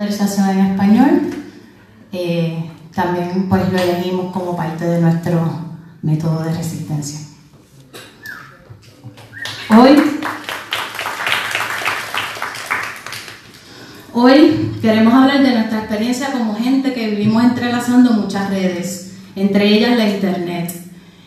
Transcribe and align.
conversación 0.00 0.50
en 0.50 0.66
español. 0.66 1.20
Eh, 2.12 2.70
también 2.94 3.48
pues 3.48 3.72
lo 3.72 3.78
elegimos 3.80 4.32
como 4.32 4.56
parte 4.56 4.84
de 4.84 5.00
nuestro 5.00 5.40
método 6.02 6.44
de 6.44 6.54
resistencia. 6.54 7.18
Hoy, 9.76 9.96
hoy 14.12 14.78
queremos 14.80 15.14
hablar 15.14 15.42
de 15.42 15.54
nuestra 15.54 15.80
experiencia 15.80 16.30
como 16.30 16.54
gente 16.54 16.92
que 16.92 17.10
vivimos 17.10 17.42
entrelazando 17.42 18.12
muchas 18.12 18.50
redes, 18.50 19.14
entre 19.34 19.66
ellas 19.66 19.98
la 19.98 20.08
internet. 20.08 20.80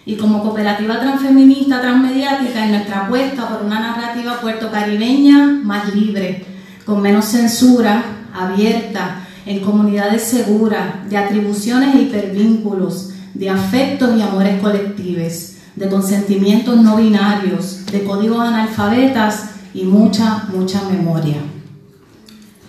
Y 0.06 0.16
como 0.16 0.42
cooperativa 0.42 0.98
transfeminista, 0.98 1.82
transmediática, 1.82 2.64
en 2.64 2.72
nuestra 2.72 3.02
apuesta 3.02 3.50
por 3.50 3.66
una 3.66 3.82
narrativa 3.82 4.40
puertocaribeña 4.40 5.60
más 5.62 5.94
libre, 5.94 6.46
con 6.86 7.02
menos 7.02 7.26
censura, 7.26 8.21
abierta, 8.34 9.28
en 9.46 9.60
comunidades 9.62 10.24
seguras, 10.24 11.10
de 11.10 11.18
atribuciones 11.18 11.96
e 11.96 12.02
hipervínculos, 12.04 13.12
de 13.34 13.50
afectos 13.50 14.18
y 14.18 14.22
amores 14.22 14.62
colectivos, 14.62 15.54
de 15.76 15.90
consentimientos 15.90 16.78
no 16.82 16.98
binarios, 16.98 17.86
de 17.88 18.04
códigos 18.04 18.40
analfabetas 18.40 19.52
y 19.74 19.84
mucha, 19.84 20.46
mucha 20.54 20.82
memoria. 20.90 21.38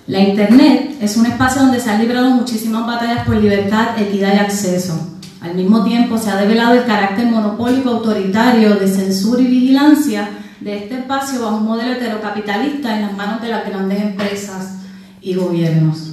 La 0.06 0.20
Internet 0.20 0.96
es 1.00 1.16
un 1.16 1.26
espacio 1.26 1.62
donde 1.62 1.80
se 1.80 1.90
han 1.90 2.00
librado 2.00 2.30
muchísimas 2.30 2.86
batallas 2.86 3.24
por 3.24 3.36
libertad, 3.36 3.98
equidad 3.98 4.34
y 4.34 4.38
acceso. 4.38 5.08
Al 5.40 5.54
mismo 5.54 5.84
tiempo 5.84 6.18
se 6.18 6.30
ha 6.30 6.36
develado 6.36 6.74
el 6.74 6.84
carácter 6.84 7.26
monopólico 7.26 7.90
autoritario 7.90 8.76
de 8.76 8.88
censura 8.88 9.42
y 9.42 9.46
vigilancia 9.46 10.28
de 10.60 10.78
este 10.78 10.98
espacio 10.98 11.42
bajo 11.42 11.56
un 11.56 11.64
modelo 11.64 11.92
heterocapitalista 11.92 12.96
en 12.96 13.02
las 13.02 13.16
manos 13.16 13.42
de 13.42 13.48
las 13.48 13.66
grandes 13.66 14.00
empresas 14.00 14.81
y 15.22 15.34
gobiernos. 15.34 16.12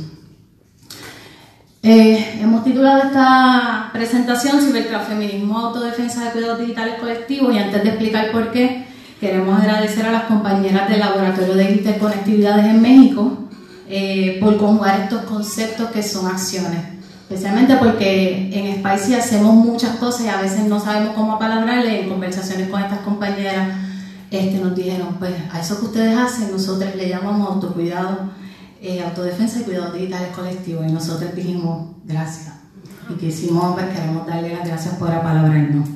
Eh, 1.81 2.39
hemos 2.41 2.63
titulado 2.63 3.03
esta 3.03 3.89
presentación 3.93 4.61
Cibertransfeminismo, 4.61 5.57
Autodefensa 5.57 6.25
de 6.25 6.31
Cuidados 6.31 6.59
Digitales 6.59 6.95
Colectivos 6.99 7.53
y 7.53 7.57
antes 7.57 7.81
de 7.83 7.89
explicar 7.89 8.31
por 8.31 8.51
qué, 8.51 8.85
queremos 9.19 9.59
agradecer 9.59 10.05
a 10.05 10.11
las 10.11 10.23
compañeras 10.23 10.89
del 10.89 10.99
Laboratorio 10.99 11.55
de 11.55 11.71
Interconectividades 11.71 12.65
en 12.65 12.81
México 12.81 13.49
eh, 13.87 14.37
por 14.41 14.57
conjugar 14.57 15.01
estos 15.01 15.23
conceptos 15.23 15.89
que 15.91 16.03
son 16.03 16.27
acciones. 16.27 16.79
Especialmente 17.29 17.75
porque 17.77 18.49
en 18.51 18.75
Spicy 18.77 19.13
hacemos 19.13 19.53
muchas 19.53 19.97
cosas 19.97 20.25
y 20.25 20.29
a 20.29 20.41
veces 20.41 20.65
no 20.65 20.79
sabemos 20.79 21.13
cómo 21.15 21.33
apalabrarle. 21.33 22.01
En 22.01 22.09
conversaciones 22.09 22.69
con 22.69 22.81
estas 22.81 22.99
compañeras 22.99 23.69
este, 24.31 24.57
nos 24.57 24.75
dijeron, 24.75 25.15
pues 25.17 25.33
a 25.51 25.59
eso 25.59 25.79
que 25.79 25.85
ustedes 25.85 26.17
hacen, 26.17 26.51
nosotros 26.51 26.95
le 26.95 27.07
llamamos 27.07 27.49
autocuidado 27.49 28.31
eh, 28.81 29.03
autodefensa 29.03 29.59
y 29.59 29.63
cuidados 29.63 29.93
digitales 29.93 30.29
colectivos. 30.35 30.85
Y 30.87 30.91
nosotros 30.91 31.35
dijimos 31.35 31.95
gracias. 32.05 32.53
Y 33.09 33.13
que 33.15 33.27
hicimos, 33.27 33.73
pues 33.73 33.87
queremos 33.87 34.25
darle 34.25 34.55
las 34.55 34.67
gracias 34.67 34.95
por 34.95 35.11
apalabrarnos. 35.11 35.89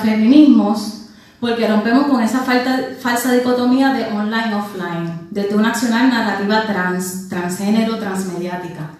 feminismos 0.00 0.94
porque 1.40 1.68
rompemos 1.68 2.06
con 2.06 2.22
esa 2.22 2.40
falta, 2.40 2.90
falsa 2.98 3.32
dicotomía 3.32 3.92
de 3.92 4.04
online-offline, 4.04 5.28
desde 5.30 5.54
una 5.54 5.70
accionar 5.70 6.08
narrativa 6.08 6.66
trans, 6.66 7.28
transgénero, 7.28 7.96
transmediática, 7.98 8.90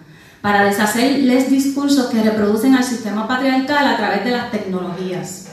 para 0.41 0.63
deshacerles 0.63 1.49
discursos 1.49 2.07
que 2.07 2.23
reproducen 2.23 2.75
al 2.75 2.83
sistema 2.83 3.27
patriarcal 3.27 3.85
a 3.85 3.97
través 3.97 4.23
de 4.23 4.31
las 4.31 4.51
tecnologías. 4.51 5.47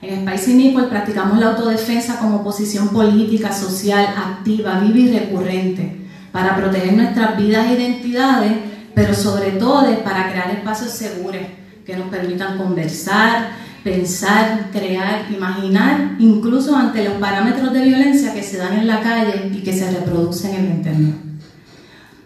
En 0.00 0.26
Spicy 0.26 0.54
Nipple 0.54 0.84
practicamos 0.84 1.38
la 1.38 1.50
autodefensa 1.50 2.18
como 2.18 2.42
posición 2.42 2.88
política, 2.88 3.52
social, 3.52 4.06
activa, 4.16 4.80
viva 4.80 4.98
y 4.98 5.18
recurrente 5.18 6.00
para 6.32 6.56
proteger 6.56 6.92
nuestras 6.94 7.36
vidas 7.36 7.66
e 7.66 7.74
identidades, 7.74 8.52
pero 8.94 9.14
sobre 9.14 9.52
todo 9.52 9.86
para 10.04 10.30
crear 10.30 10.50
espacios 10.50 10.90
seguros 10.90 11.42
que 11.84 11.96
nos 11.96 12.08
permitan 12.08 12.58
conversar, 12.58 13.50
pensar, 13.82 14.68
crear, 14.72 15.26
imaginar, 15.30 16.16
incluso 16.18 16.76
ante 16.76 17.04
los 17.04 17.14
parámetros 17.14 17.72
de 17.72 17.84
violencia 17.84 18.34
que 18.34 18.42
se 18.42 18.58
dan 18.58 18.78
en 18.78 18.86
la 18.86 19.00
calle 19.00 19.50
y 19.52 19.62
que 19.62 19.72
se 19.72 19.90
reproducen 19.90 20.54
en 20.54 20.64
el 20.64 20.70
Internet. 20.72 21.14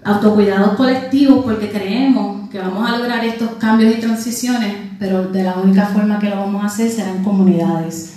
Autocuidados 0.05 0.77
colectivos 0.77 1.45
porque 1.45 1.71
creemos 1.71 2.51
que 2.51 2.59
vamos 2.59 2.89
a 2.89 2.99
lograr 2.99 3.25
estos 3.25 3.53
cambios 3.55 3.97
y 3.97 4.01
transiciones, 4.01 4.75
pero 4.99 5.29
de 5.29 5.45
la 5.45 5.55
única 5.55 5.87
forma 5.87 6.19
que 6.19 6.29
lo 6.29 6.37
vamos 6.37 6.63
a 6.63 6.67
hacer 6.67 6.91
será 6.91 7.11
en 7.11 7.25
comunidades. 7.25 8.15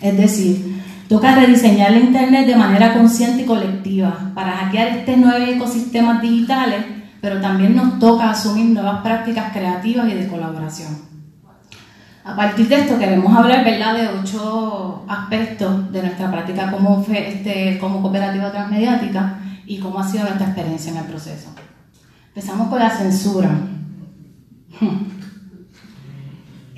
Es 0.00 0.16
decir, 0.16 0.80
Toca 1.10 1.34
rediseñar 1.34 1.90
la 1.90 1.98
Internet 1.98 2.46
de 2.46 2.54
manera 2.54 2.94
consciente 2.94 3.42
y 3.42 3.44
colectiva 3.44 4.30
para 4.32 4.52
hackear 4.52 4.98
estos 4.98 5.16
nuevos 5.16 5.48
ecosistemas 5.48 6.22
digitales, 6.22 6.84
pero 7.20 7.40
también 7.40 7.74
nos 7.74 7.98
toca 7.98 8.30
asumir 8.30 8.66
nuevas 8.66 9.02
prácticas 9.02 9.52
creativas 9.52 10.08
y 10.08 10.14
de 10.14 10.28
colaboración. 10.28 10.96
A 12.22 12.36
partir 12.36 12.68
de 12.68 12.82
esto 12.82 12.96
queremos 12.96 13.36
hablar 13.36 13.64
¿verdad? 13.64 13.96
de 13.96 14.20
ocho 14.20 15.04
aspectos 15.08 15.90
de 15.90 16.00
nuestra 16.00 16.30
práctica 16.30 16.70
como, 16.70 17.04
este, 17.12 17.76
como 17.80 18.02
cooperativa 18.02 18.52
transmediática 18.52 19.40
y 19.66 19.80
cómo 19.80 19.98
ha 19.98 20.08
sido 20.08 20.22
nuestra 20.22 20.46
experiencia 20.46 20.92
en 20.92 20.98
el 20.98 21.04
proceso. 21.06 21.52
Empezamos 22.28 22.68
con 22.68 22.78
la 22.78 22.90
censura. 22.90 23.50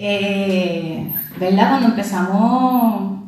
Eh, 0.04 1.14
¿Verdad? 1.38 1.68
Cuando 1.68 1.88
empezamos 1.90 3.21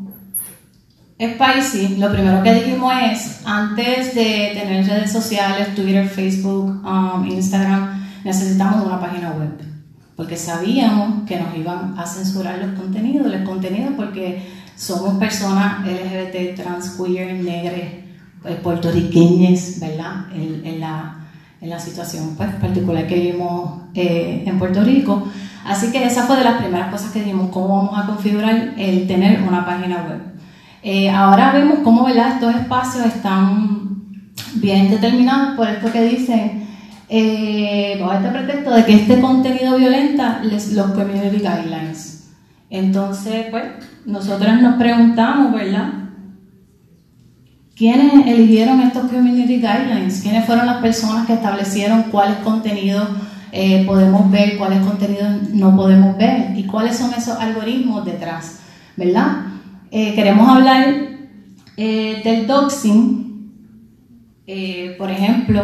Spicy, 1.20 1.96
lo 1.98 2.10
primero 2.10 2.42
que 2.42 2.54
dijimos 2.54 2.92
es, 3.12 3.40
antes 3.44 4.16
de 4.16 4.50
tener 4.54 4.84
redes 4.84 5.12
sociales, 5.12 5.72
Twitter, 5.76 6.08
Facebook, 6.08 6.84
um, 6.84 7.24
Instagram, 7.26 8.04
necesitamos 8.24 8.84
una 8.84 8.98
página 8.98 9.30
web. 9.30 9.50
Porque 10.16 10.36
sabíamos 10.36 11.24
que 11.26 11.38
nos 11.38 11.56
iban 11.56 11.96
a 11.96 12.06
censurar 12.06 12.58
los 12.58 12.78
contenidos, 12.78 13.28
los 13.28 13.42
contenidos 13.42 13.92
porque 13.96 14.44
somos 14.74 15.16
personas 15.18 15.86
LGBT, 15.86 16.56
trans, 16.56 16.90
queer, 16.90 17.34
negras, 17.34 17.90
pues, 18.42 18.56
puertorriqueñas, 18.56 19.78
¿verdad? 19.80 20.26
En, 20.34 20.80
la, 20.80 21.28
en, 21.60 21.70
la, 21.70 21.78
situación 21.78 22.34
pues, 22.36 22.50
particular 22.56 23.06
que 23.06 23.14
vivimos 23.14 23.82
eh, 23.94 24.42
en 24.46 24.58
Puerto 24.58 24.82
Rico. 24.82 25.28
Así 25.64 25.92
que 25.92 26.04
esa 26.04 26.24
fue 26.24 26.36
de 26.36 26.44
las 26.44 26.60
primeras 26.60 26.90
cosas 26.90 27.12
que 27.12 27.20
dijimos, 27.20 27.50
cómo 27.52 27.76
vamos 27.76 27.98
a 27.98 28.06
configurar 28.06 28.74
el 28.76 29.06
tener 29.06 29.42
una 29.42 29.64
página 29.64 30.02
web. 30.02 30.33
Eh, 30.86 31.08
ahora 31.08 31.50
vemos 31.52 31.78
cómo 31.82 32.06
estos 32.06 32.54
espacios 32.54 33.06
están 33.06 34.28
bien 34.56 34.90
determinados 34.90 35.56
por 35.56 35.66
esto 35.66 35.90
que 35.90 36.02
dicen, 36.02 36.68
eh, 37.08 37.96
bajo 37.98 38.12
este 38.12 38.28
pretexto 38.28 38.70
de 38.70 38.84
que 38.84 38.94
este 38.94 39.18
contenido 39.18 39.78
violenta 39.78 40.42
los 40.44 40.90
community 40.90 41.38
guidelines. 41.38 42.28
Entonces, 42.68 43.46
pues, 43.50 43.64
nosotros 44.04 44.60
nos 44.60 44.74
preguntamos, 44.74 45.54
¿verdad? 45.54 45.88
¿Quiénes 47.74 48.26
eligieron 48.26 48.82
estos 48.82 49.10
community 49.10 49.56
guidelines? 49.56 50.20
¿Quiénes 50.20 50.44
fueron 50.44 50.66
las 50.66 50.82
personas 50.82 51.26
que 51.26 51.32
establecieron 51.32 52.04
cuáles 52.04 52.36
contenidos 52.38 53.08
eh, 53.52 53.84
podemos 53.86 54.30
ver, 54.30 54.58
cuáles 54.58 54.80
contenidos 54.80 55.48
no 55.54 55.74
podemos 55.74 56.18
ver 56.18 56.52
y 56.54 56.64
cuáles 56.64 56.98
son 56.98 57.14
esos 57.14 57.38
algoritmos 57.38 58.04
detrás, 58.04 58.58
¿verdad? 58.96 59.53
Eh, 59.96 60.12
queremos 60.16 60.48
hablar 60.48 60.92
eh, 61.76 62.20
del 62.24 62.48
doxing. 62.48 63.48
Eh, 64.44 64.96
por 64.98 65.08
ejemplo, 65.08 65.62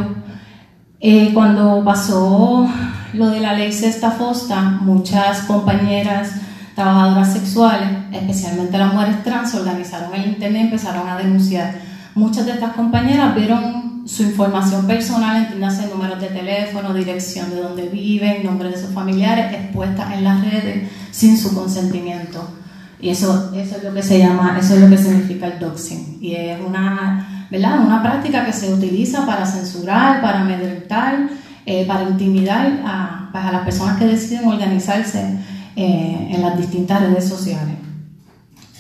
cuando 1.35 1.83
pasó 1.85 2.71
lo 3.13 3.31
de 3.31 3.41
la 3.41 3.55
ley 3.55 3.73
Sexta 3.73 4.13
Fosta, 4.13 4.79
muchas 4.83 5.41
compañeras 5.41 6.31
trabajadoras 6.77 7.33
sexuales, 7.33 7.89
especialmente 8.13 8.79
las 8.79 8.95
mujeres 8.95 9.25
trans, 9.25 9.53
organizaron 9.57 10.15
el 10.15 10.29
internet 10.29 10.63
y 10.63 10.65
empezaron 10.67 11.09
a 11.09 11.17
denunciar. 11.17 11.75
Muchas 12.15 12.47
de 12.47 12.53
estas 12.53 12.75
compañeras 12.75 13.35
vieron 13.35 14.05
su 14.07 14.23
información 14.23 14.87
personal, 14.87 15.39
entiéndase 15.43 15.89
números 15.89 16.21
de 16.21 16.29
teléfono, 16.29 16.95
dirección 16.95 17.51
de 17.51 17.63
donde 17.63 17.89
viven, 17.89 18.45
nombre 18.45 18.69
de 18.69 18.81
sus 18.81 18.91
familiares, 18.91 19.53
expuestas 19.53 20.13
en 20.13 20.23
las 20.23 20.41
redes 20.41 20.89
sin 21.11 21.37
su 21.37 21.53
consentimiento. 21.53 22.60
Y 23.03 23.09
eso, 23.09 23.53
eso 23.55 23.77
es 23.77 23.85
lo 23.85 23.95
que 23.95 24.03
se 24.03 24.19
llama, 24.19 24.59
eso 24.59 24.75
es 24.75 24.81
lo 24.81 24.89
que 24.89 24.99
significa 24.99 25.47
el 25.47 25.59
doxing. 25.59 26.19
Y 26.21 26.35
es 26.35 26.61
una, 26.61 27.47
¿verdad? 27.51 27.85
una 27.85 28.03
práctica 28.03 28.45
que 28.45 28.53
se 28.53 28.73
utiliza 28.73 29.25
para 29.25 29.47
censurar, 29.47 30.21
para 30.21 30.41
amedrentar, 30.43 31.29
eh, 31.65 31.87
para 31.87 32.03
intimidar 32.03 32.81
a, 32.85 33.29
pues, 33.33 33.45
las 33.45 33.65
personas 33.65 33.99
que 33.99 34.07
deciden 34.07 34.47
organizarse 34.47 35.39
eh, 35.77 36.29
en 36.31 36.43
las 36.43 36.59
distintas 36.59 37.01
redes 37.01 37.29
sociales. 37.29 37.77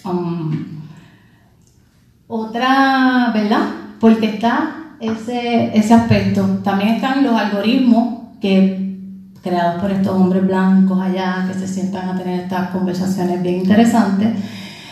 Um, 0.04 0.80
otra, 2.26 3.30
¿verdad? 3.32 3.68
Porque 3.98 4.26
está 4.26 4.96
ese, 5.00 5.76
ese 5.76 5.94
aspecto. 5.94 6.60
También 6.62 6.96
están 6.96 7.24
los 7.24 7.34
algoritmos 7.34 8.20
que 8.40 8.89
creados 9.42 9.80
por 9.80 9.90
estos 9.90 10.14
hombres 10.14 10.46
blancos 10.46 11.00
allá 11.00 11.46
que 11.48 11.58
se 11.58 11.66
sientan 11.66 12.08
a 12.08 12.18
tener 12.18 12.40
estas 12.40 12.70
conversaciones 12.70 13.42
bien 13.42 13.56
interesantes, 13.56 14.28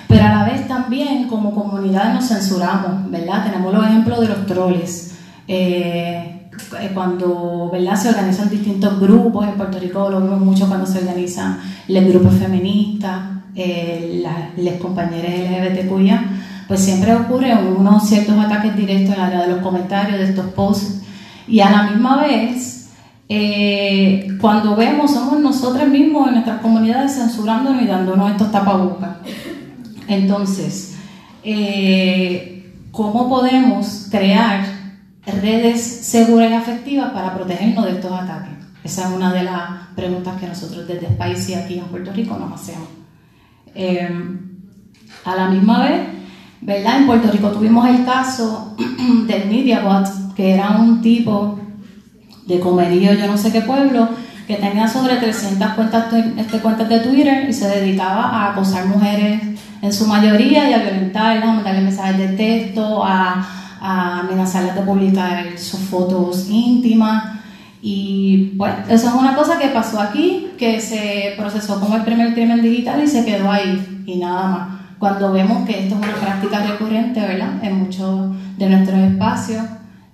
pero 0.06 0.24
a 0.24 0.30
la 0.30 0.44
vez 0.44 0.66
también 0.66 1.28
como 1.28 1.54
comunidad 1.54 2.14
nos 2.14 2.28
censuramos, 2.28 3.10
¿verdad? 3.10 3.44
Tenemos 3.44 3.74
los 3.74 3.84
ejemplos 3.84 4.20
de 4.20 4.28
los 4.28 4.46
troles. 4.46 5.14
Eh, 5.46 6.38
eh, 6.80 6.90
cuando 6.92 7.70
¿verdad? 7.72 7.96
se 7.96 8.08
organizan 8.08 8.50
distintos 8.50 8.98
grupos, 8.98 9.46
en 9.46 9.54
Puerto 9.54 9.78
Rico 9.78 10.10
lo 10.10 10.20
vemos 10.20 10.40
mucho 10.40 10.66
cuando 10.66 10.86
se 10.86 10.98
organizan 10.98 11.58
los 11.88 12.04
grupos 12.04 12.34
feministas, 12.34 13.20
eh, 13.54 14.22
las, 14.56 14.74
compañeras 14.74 15.30
LGBTQIA, 15.30 16.24
pues 16.66 16.80
siempre 16.80 17.14
ocurren 17.14 17.58
unos 17.76 18.08
ciertos 18.08 18.38
ataques 18.38 18.76
directos 18.76 19.14
en 19.14 19.20
la 19.20 19.26
área 19.26 19.42
de 19.42 19.52
los 19.54 19.62
comentarios 19.62 20.18
de 20.18 20.24
estos 20.24 20.46
posts 20.46 21.02
y 21.46 21.60
a 21.60 21.70
la 21.70 21.82
misma 21.84 22.22
vez 22.22 22.77
eh, 23.28 24.36
cuando 24.40 24.74
vemos 24.76 25.12
somos 25.12 25.40
nosotros 25.40 25.88
mismos 25.88 26.28
en 26.28 26.34
nuestras 26.34 26.60
comunidades 26.60 27.14
censurándonos 27.14 27.82
y 27.82 27.86
dándonos 27.86 28.30
estos 28.30 28.50
tapabocas. 28.50 29.16
Entonces, 30.08 30.96
¿cómo 32.90 33.28
podemos 33.28 34.08
crear 34.10 34.64
redes 35.26 35.82
seguras 35.82 36.50
y 36.50 36.54
afectivas 36.54 37.10
para 37.12 37.34
protegernos 37.34 37.84
de 37.84 37.92
estos 37.92 38.12
ataques? 38.12 38.58
Esa 38.82 39.08
es 39.08 39.14
una 39.14 39.32
de 39.32 39.42
las 39.42 39.88
preguntas 39.94 40.40
que 40.40 40.46
nosotros 40.46 40.86
desde 40.88 41.08
Spicy 41.08 41.54
aquí 41.54 41.78
en 41.78 41.84
Puerto 41.86 42.12
Rico 42.12 42.38
nos 42.38 42.58
hacemos. 42.58 42.88
Eh, 43.74 44.08
a 45.24 45.36
la 45.36 45.48
misma 45.48 45.84
vez, 45.84 46.00
¿verdad? 46.60 46.98
En 46.98 47.06
Puerto 47.06 47.30
Rico 47.30 47.50
tuvimos 47.50 47.86
el 47.88 48.04
caso 48.04 48.76
del 49.26 49.46
MediaBot, 49.48 50.34
que 50.34 50.54
era 50.54 50.70
un 50.70 51.02
tipo 51.02 51.58
de 52.48 52.58
comerío, 52.58 53.12
yo 53.12 53.28
no 53.28 53.38
sé 53.38 53.52
qué 53.52 53.60
pueblo, 53.60 54.08
que 54.48 54.56
tenía 54.56 54.88
sobre 54.88 55.16
300 55.16 55.68
cuentas, 55.74 56.06
este, 56.36 56.58
cuentas 56.58 56.88
de 56.88 57.00
Twitter 57.00 57.48
y 57.48 57.52
se 57.52 57.68
dedicaba 57.68 58.24
a 58.24 58.52
acosar 58.52 58.86
mujeres 58.86 59.40
en 59.82 59.92
su 59.92 60.06
mayoría 60.06 60.68
y 60.68 60.72
a 60.72 60.78
violentarlas, 60.78 61.48
a 61.48 61.52
mandarle 61.52 61.82
mensajes 61.82 62.18
de 62.18 62.28
texto, 62.28 63.04
a 63.04 63.46
a 63.80 64.20
amenazarlas 64.20 64.74
de 64.74 64.82
publicar 64.82 65.58
sus 65.58 65.80
fotos 65.80 66.48
íntimas. 66.48 67.38
Y 67.80 68.52
bueno, 68.56 68.76
eso 68.88 69.08
es 69.08 69.14
una 69.14 69.36
cosa 69.36 69.58
que 69.58 69.68
pasó 69.68 70.00
aquí, 70.00 70.48
que 70.58 70.80
se 70.80 71.34
procesó 71.36 71.78
como 71.80 71.96
el 71.96 72.02
primer 72.02 72.34
crimen 72.34 72.60
digital 72.60 73.02
y 73.02 73.06
se 73.06 73.24
quedó 73.24 73.50
ahí 73.50 74.02
y 74.06 74.18
nada 74.18 74.46
más. 74.48 74.68
Cuando 74.98 75.32
vemos 75.32 75.64
que 75.64 75.84
esto 75.84 75.94
es 75.94 76.00
una 76.00 76.16
práctica 76.16 76.58
recurrente, 76.58 77.20
¿verdad? 77.20 77.62
En 77.62 77.78
muchos 77.78 78.32
de 78.58 78.68
nuestros 78.68 78.98
espacios, 78.98 79.62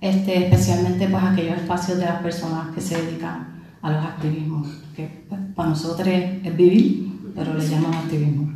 este, 0.01 0.45
especialmente 0.45 1.07
pues 1.07 1.23
aquellos 1.23 1.57
espacios 1.57 1.97
de 1.97 2.05
las 2.05 2.21
personas 2.21 2.73
que 2.73 2.81
se 2.81 3.01
dedican 3.01 3.55
a 3.81 3.91
los 3.91 4.03
activismos, 4.03 4.67
que 4.95 5.25
pues, 5.29 5.41
para 5.55 5.69
nosotros 5.69 6.07
es 6.07 6.57
vivir, 6.57 7.31
pero 7.35 7.53
le 7.53 7.67
llaman 7.67 7.93
activismo. 7.93 8.53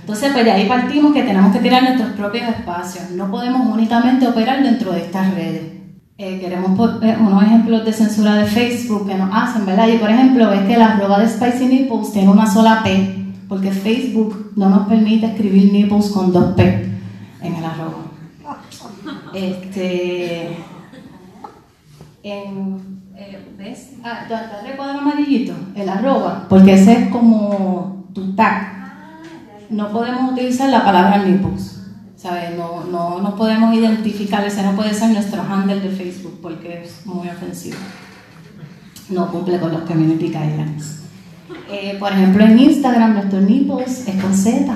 Entonces, 0.00 0.32
pues 0.32 0.44
de 0.44 0.50
ahí 0.50 0.68
partimos 0.68 1.14
que 1.14 1.22
tenemos 1.22 1.50
que 1.50 1.60
tirar 1.60 1.82
nuestros 1.82 2.10
propios 2.10 2.46
espacios. 2.50 3.10
No 3.12 3.30
podemos 3.30 3.66
únicamente 3.66 4.26
operar 4.26 4.62
dentro 4.62 4.92
de 4.92 5.00
estas 5.00 5.34
redes. 5.34 5.62
Eh, 6.18 6.38
queremos 6.40 6.76
poner 6.76 7.18
unos 7.18 7.42
ejemplos 7.42 7.84
de 7.86 7.92
censura 7.92 8.34
de 8.34 8.44
Facebook 8.44 9.08
que 9.08 9.14
nos 9.14 9.30
hacen, 9.32 9.64
¿verdad? 9.64 9.88
Y 9.88 9.96
por 9.96 10.10
ejemplo, 10.10 10.50
ves 10.50 10.66
que 10.66 10.76
la 10.76 10.92
arroba 10.92 11.20
de 11.20 11.28
Spicy 11.28 11.66
Nipples 11.66 12.12
tiene 12.12 12.28
una 12.28 12.46
sola 12.46 12.82
P, 12.84 13.32
porque 13.48 13.70
Facebook 13.70 14.52
no 14.56 14.68
nos 14.68 14.86
permite 14.86 15.26
escribir 15.26 15.72
nipples 15.72 16.10
con 16.10 16.32
dos 16.32 16.52
P 16.54 16.62
en 17.40 17.54
el 17.54 17.64
arroba. 17.64 18.13
Este. 19.32 20.56
En, 22.22 23.00
eh, 23.16 23.54
¿Ves? 23.58 23.92
Ah, 24.02 24.24
¿te 24.26 24.70
recuadro 24.70 25.00
amarillito? 25.00 25.54
El 25.74 25.88
arroba, 25.88 26.46
porque 26.48 26.74
ese 26.74 26.92
es 26.92 27.08
como 27.10 28.08
tu 28.14 28.34
tag 28.34 28.74
no 29.70 29.90
podemos 29.90 30.32
utilizar 30.32 30.70
la 30.70 30.84
palabra 30.84 31.18
nipples. 31.24 31.80
¿sabes? 32.16 32.56
No, 32.56 32.84
no, 32.84 33.20
no 33.20 33.36
podemos 33.36 33.74
identificar, 33.74 34.42
ese 34.46 34.62
no 34.62 34.74
puede 34.74 34.94
ser 34.94 35.10
nuestro 35.10 35.42
handle 35.42 35.80
de 35.80 35.90
Facebook 35.90 36.38
porque 36.40 36.82
es 36.82 37.04
muy 37.04 37.28
ofensivo. 37.28 37.76
No 39.10 39.30
cumple 39.30 39.60
con 39.60 39.72
los 39.72 39.82
community 39.82 40.28
guidelines. 40.28 41.02
Eh, 41.70 41.96
por 41.98 42.12
ejemplo, 42.12 42.42
en 42.44 42.58
Instagram 42.58 43.12
nuestro 43.12 43.40
nipples 43.40 44.08
es 44.08 44.22
con 44.22 44.34
Z. 44.34 44.74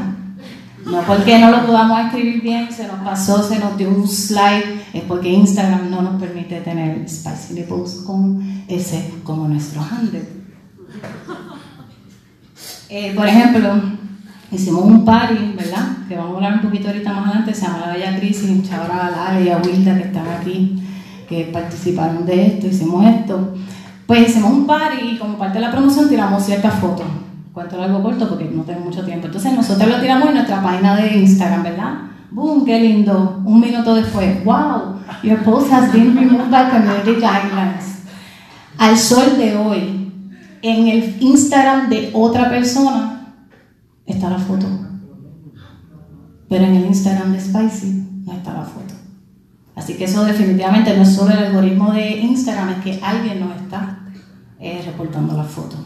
No 0.90 1.02
porque 1.02 1.38
no 1.38 1.50
lo 1.50 1.66
podamos 1.66 2.00
escribir 2.00 2.40
bien, 2.40 2.72
se 2.72 2.86
nos 2.86 3.00
pasó, 3.00 3.42
se 3.42 3.58
nos 3.58 3.76
dio 3.76 3.90
un 3.90 4.08
slide, 4.08 4.80
es 4.94 5.02
porque 5.02 5.28
Instagram 5.28 5.90
no 5.90 6.00
nos 6.00 6.20
permite 6.20 6.60
tener 6.62 7.06
spicy 7.08 7.54
nipples 7.54 8.02
con 8.06 8.64
ese 8.68 9.12
como 9.22 9.46
nuestro 9.48 9.82
handle. 9.82 10.26
Eh, 12.88 13.12
por 13.14 13.26
ejemplo, 13.26 13.82
hicimos 14.50 14.84
un 14.84 15.04
party, 15.04 15.52
¿verdad? 15.54 15.88
Que 16.08 16.16
vamos 16.16 16.32
a 16.32 16.36
hablar 16.36 16.54
un 16.54 16.62
poquito 16.62 16.88
ahorita 16.88 17.12
más 17.12 17.26
adelante, 17.26 17.54
se 17.54 17.66
llama 17.66 17.80
La 17.80 17.92
Bella 17.92 18.18
Crisis, 18.18 18.48
un 18.48 18.62
chaval 18.62 18.90
a 18.90 19.10
Lara 19.10 19.40
y 19.42 19.50
a 19.50 19.58
Wilda 19.58 19.94
que 19.94 20.04
están 20.04 20.26
aquí, 20.26 20.82
que 21.28 21.50
participaron 21.52 22.24
de 22.24 22.46
esto, 22.46 22.66
hicimos 22.66 23.04
esto. 23.04 23.54
Pues 24.06 24.30
hicimos 24.30 24.52
un 24.52 24.66
party 24.66 25.04
y 25.04 25.18
como 25.18 25.36
parte 25.36 25.58
de 25.58 25.66
la 25.66 25.70
promoción 25.70 26.08
tiramos 26.08 26.46
ciertas 26.46 26.80
fotos. 26.80 27.06
Cuento 27.52 27.82
algo 27.82 28.02
corto 28.02 28.28
porque 28.28 28.44
no 28.44 28.62
tengo 28.62 28.80
mucho 28.80 29.04
tiempo. 29.04 29.26
Entonces 29.26 29.52
nosotros 29.52 29.88
lo 29.88 30.00
tiramos 30.00 30.28
en 30.28 30.34
nuestra 30.34 30.62
página 30.62 30.96
de 30.96 31.18
Instagram, 31.18 31.62
¿verdad? 31.62 31.94
¡Boom! 32.30 32.64
¡Qué 32.64 32.80
lindo! 32.80 33.40
Un 33.44 33.60
minuto 33.60 33.94
después, 33.94 34.44
¡Wow! 34.44 34.98
Your 35.22 35.42
post 35.42 35.72
has 35.72 35.92
been 35.92 36.14
removed 36.14 36.50
by 36.50 36.70
community 36.70 37.14
guidelines. 37.14 38.02
Al 38.76 38.96
sol 38.96 39.36
de 39.38 39.56
hoy, 39.56 40.12
en 40.62 40.88
el 40.88 41.16
Instagram 41.20 41.88
de 41.88 42.10
otra 42.12 42.48
persona, 42.48 43.34
está 44.06 44.30
la 44.30 44.38
foto. 44.38 44.66
Pero 46.48 46.64
en 46.64 46.76
el 46.76 46.86
Instagram 46.86 47.32
de 47.32 47.40
Spicy 47.40 48.06
no 48.24 48.32
está 48.32 48.52
la 48.52 48.62
foto. 48.62 48.94
Así 49.74 49.94
que 49.94 50.04
eso 50.04 50.24
definitivamente 50.24 50.96
no 50.96 51.02
es 51.02 51.14
solo 51.14 51.32
el 51.32 51.38
algoritmo 51.38 51.92
de 51.92 52.18
Instagram, 52.18 52.70
es 52.70 52.76
que 52.78 53.00
alguien 53.02 53.40
nos 53.40 53.56
está 53.60 54.00
eh, 54.58 54.82
reportando 54.84 55.36
la 55.36 55.44
foto. 55.44 55.76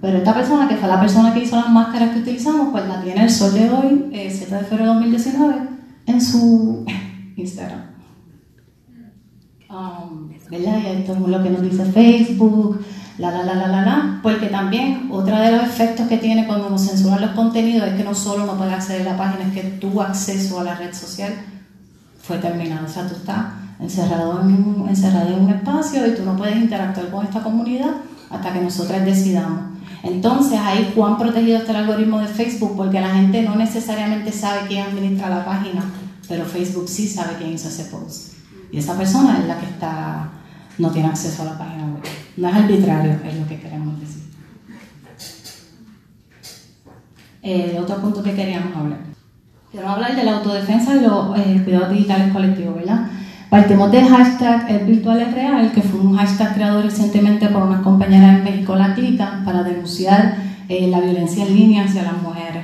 Pero 0.00 0.18
esta 0.18 0.34
persona, 0.34 0.66
que 0.66 0.76
fue 0.76 0.88
la 0.88 1.00
persona 1.00 1.34
que 1.34 1.40
hizo 1.40 1.56
las 1.56 1.68
máscaras 1.68 2.10
que 2.10 2.20
utilizamos, 2.20 2.68
pues 2.70 2.86
la 2.88 3.02
tiene 3.02 3.24
el 3.24 3.30
sol 3.30 3.52
de 3.52 3.70
hoy, 3.70 4.08
7 4.12 4.16
eh, 4.16 4.58
de 4.58 4.64
febrero 4.64 4.94
de 4.94 4.94
2019, 4.94 5.54
en 6.06 6.20
su 6.20 6.84
Instagram. 7.36 7.90
Um, 9.68 10.30
¿Verdad? 10.50 10.78
Y 10.82 10.86
esto 11.00 11.12
es 11.12 11.20
lo 11.20 11.42
que 11.42 11.50
nos 11.50 11.62
dice 11.62 11.84
Facebook, 11.84 12.80
la, 13.18 13.30
la, 13.30 13.44
la, 13.44 13.54
la, 13.54 13.68
la, 13.68 13.82
la, 13.82 14.20
porque 14.22 14.46
también 14.46 15.08
otro 15.12 15.38
de 15.38 15.52
los 15.52 15.62
efectos 15.62 16.08
que 16.08 16.16
tiene 16.16 16.46
cuando 16.46 16.70
nos 16.70 16.88
censuran 16.88 17.20
los 17.20 17.30
contenidos 17.32 17.86
es 17.88 17.94
que 17.94 18.02
no 18.02 18.14
solo 18.14 18.46
no 18.46 18.56
puedes 18.56 18.72
acceder 18.72 19.06
a 19.06 19.12
la 19.12 19.18
página, 19.18 19.44
es 19.44 19.52
que 19.52 19.62
tu 19.78 20.00
acceso 20.00 20.58
a 20.58 20.64
la 20.64 20.74
red 20.74 20.92
social 20.92 21.34
fue 22.20 22.38
terminado. 22.38 22.86
O 22.86 22.88
sea, 22.88 23.06
tú 23.06 23.14
estás 23.14 23.46
encerrado 23.78 24.40
en, 24.40 24.46
un, 24.46 24.88
encerrado 24.88 25.28
en 25.28 25.44
un 25.44 25.50
espacio 25.50 26.06
y 26.06 26.14
tú 26.14 26.24
no 26.24 26.36
puedes 26.36 26.56
interactuar 26.56 27.10
con 27.10 27.26
esta 27.26 27.42
comunidad 27.42 27.90
hasta 28.30 28.52
que 28.52 28.60
nosotros 28.60 29.04
decidamos. 29.04 29.79
Entonces, 30.02 30.58
ahí 30.58 30.92
cuán 30.94 31.18
protegido 31.18 31.58
está 31.58 31.72
el 31.72 31.78
algoritmo 31.78 32.20
de 32.20 32.26
Facebook, 32.26 32.74
porque 32.76 33.00
la 33.00 33.14
gente 33.14 33.42
no 33.42 33.54
necesariamente 33.56 34.32
sabe 34.32 34.66
quién 34.66 34.86
administra 34.86 35.28
la 35.28 35.44
página, 35.44 35.84
pero 36.28 36.44
Facebook 36.44 36.88
sí 36.88 37.06
sabe 37.06 37.36
quién 37.36 37.52
hizo 37.52 37.68
ese 37.68 37.84
post. 37.84 38.34
Y 38.72 38.78
esa 38.78 38.96
persona 38.96 39.38
es 39.40 39.46
la 39.46 39.58
que 39.58 39.66
está, 39.66 40.30
no 40.78 40.90
tiene 40.90 41.08
acceso 41.08 41.42
a 41.42 41.46
la 41.46 41.58
página 41.58 41.84
web. 41.86 42.02
No 42.36 42.48
es 42.48 42.54
arbitrario, 42.54 43.18
es 43.24 43.34
lo 43.36 43.46
que 43.46 43.60
queremos 43.60 44.00
decir. 44.00 44.22
Eh, 47.42 47.78
otro 47.80 47.96
punto 47.96 48.22
que 48.22 48.34
queríamos 48.34 48.76
hablar. 48.76 49.00
Queremos 49.70 49.94
hablar 49.94 50.16
de 50.16 50.24
la 50.24 50.38
autodefensa 50.38 50.96
y 50.96 51.00
los 51.00 51.38
eh, 51.38 51.60
cuidados 51.64 51.90
digitales 51.90 52.32
colectivos, 52.32 52.74
¿verdad? 52.76 53.10
Partimos 53.50 53.90
del 53.90 54.06
hashtag 54.06 54.70
El 54.70 54.86
Virtual 54.86 55.20
es 55.22 55.34
Real, 55.34 55.72
que 55.72 55.82
fue 55.82 55.98
un 55.98 56.16
hashtag 56.16 56.54
creado 56.54 56.82
recientemente 56.82 57.48
por 57.48 57.64
unas 57.64 57.82
compañeras 57.82 58.38
en 58.38 58.44
México, 58.44 58.76
la 58.76 58.94
Clica, 58.94 59.42
para 59.44 59.64
denunciar 59.64 60.36
eh, 60.68 60.86
la 60.86 61.00
violencia 61.00 61.44
en 61.44 61.56
línea 61.56 61.84
hacia 61.84 62.04
las 62.04 62.22
mujeres. 62.22 62.62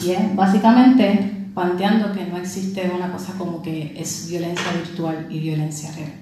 Y 0.00 0.12
es 0.12 0.36
básicamente 0.36 1.48
planteando 1.52 2.12
que 2.12 2.26
no 2.26 2.36
existe 2.36 2.92
una 2.94 3.10
cosa 3.10 3.32
como 3.36 3.60
que 3.60 3.92
es 3.98 4.28
violencia 4.30 4.70
virtual 4.72 5.26
y 5.28 5.40
violencia 5.40 5.90
real. 5.96 6.12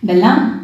¿verdad? 0.00 0.62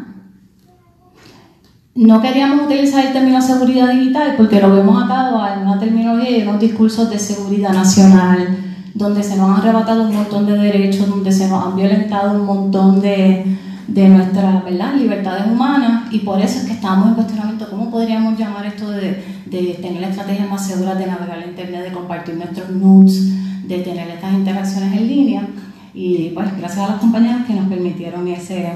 No 1.95 2.23
queríamos 2.23 2.65
utilizar 2.65 3.05
el 3.05 3.13
término 3.13 3.43
seguridad 3.43 3.93
digital 3.93 4.33
porque 4.39 4.63
lo 4.63 4.75
vemos 4.75 5.05
atado 5.05 5.39
a 5.39 5.59
una 5.59 5.79
terminología 5.79 6.39
y 6.39 6.43
unos 6.43 6.59
discursos 6.59 7.11
de 7.11 7.19
seguridad 7.19 7.75
nacional, 7.75 8.62
donde 8.95 9.23
se 9.23 9.37
nos 9.37 9.51
han 9.51 9.61
arrebatado 9.61 10.03
un 10.05 10.15
montón 10.15 10.47
de 10.47 10.59
derechos, 10.59 11.09
donde 11.09 11.33
se 11.33 11.49
nos 11.49 11.65
han 11.65 11.77
violentado 11.77 12.39
un 12.39 12.47
montón 12.47 13.01
de, 13.01 13.59
de 13.89 14.09
nuestras 14.09 14.65
libertades 14.97 15.47
humanas 15.47 16.13
y 16.13 16.21
por 16.21 16.41
eso 16.41 16.59
es 16.59 16.65
que 16.65 16.73
estamos 16.73 17.09
en 17.09 17.15
cuestionamiento 17.15 17.69
cómo 17.71 17.91
podríamos 17.91 18.39
llamar 18.39 18.67
esto 18.67 18.91
de, 18.91 19.25
de 19.47 19.79
tener 19.81 20.03
estrategias 20.05 20.49
más 20.49 20.67
seguras 20.67 20.99
de 20.99 21.07
navegar 21.07 21.43
en 21.43 21.51
internet, 21.51 21.85
de 21.85 21.93
compartir 21.93 22.37
nuestros 22.37 22.71
nudes, 22.71 23.67
de 23.67 23.79
tener 23.79 24.09
estas 24.09 24.33
interacciones 24.33 24.93
en 24.93 25.09
línea 25.09 25.47
y 25.95 26.31
pues 26.31 26.57
gracias 26.57 26.87
a 26.87 26.93
las 26.93 27.01
compañeras 27.01 27.47
que 27.47 27.55
nos 27.55 27.69
permitieron 27.69 28.27
ese, 28.29 28.73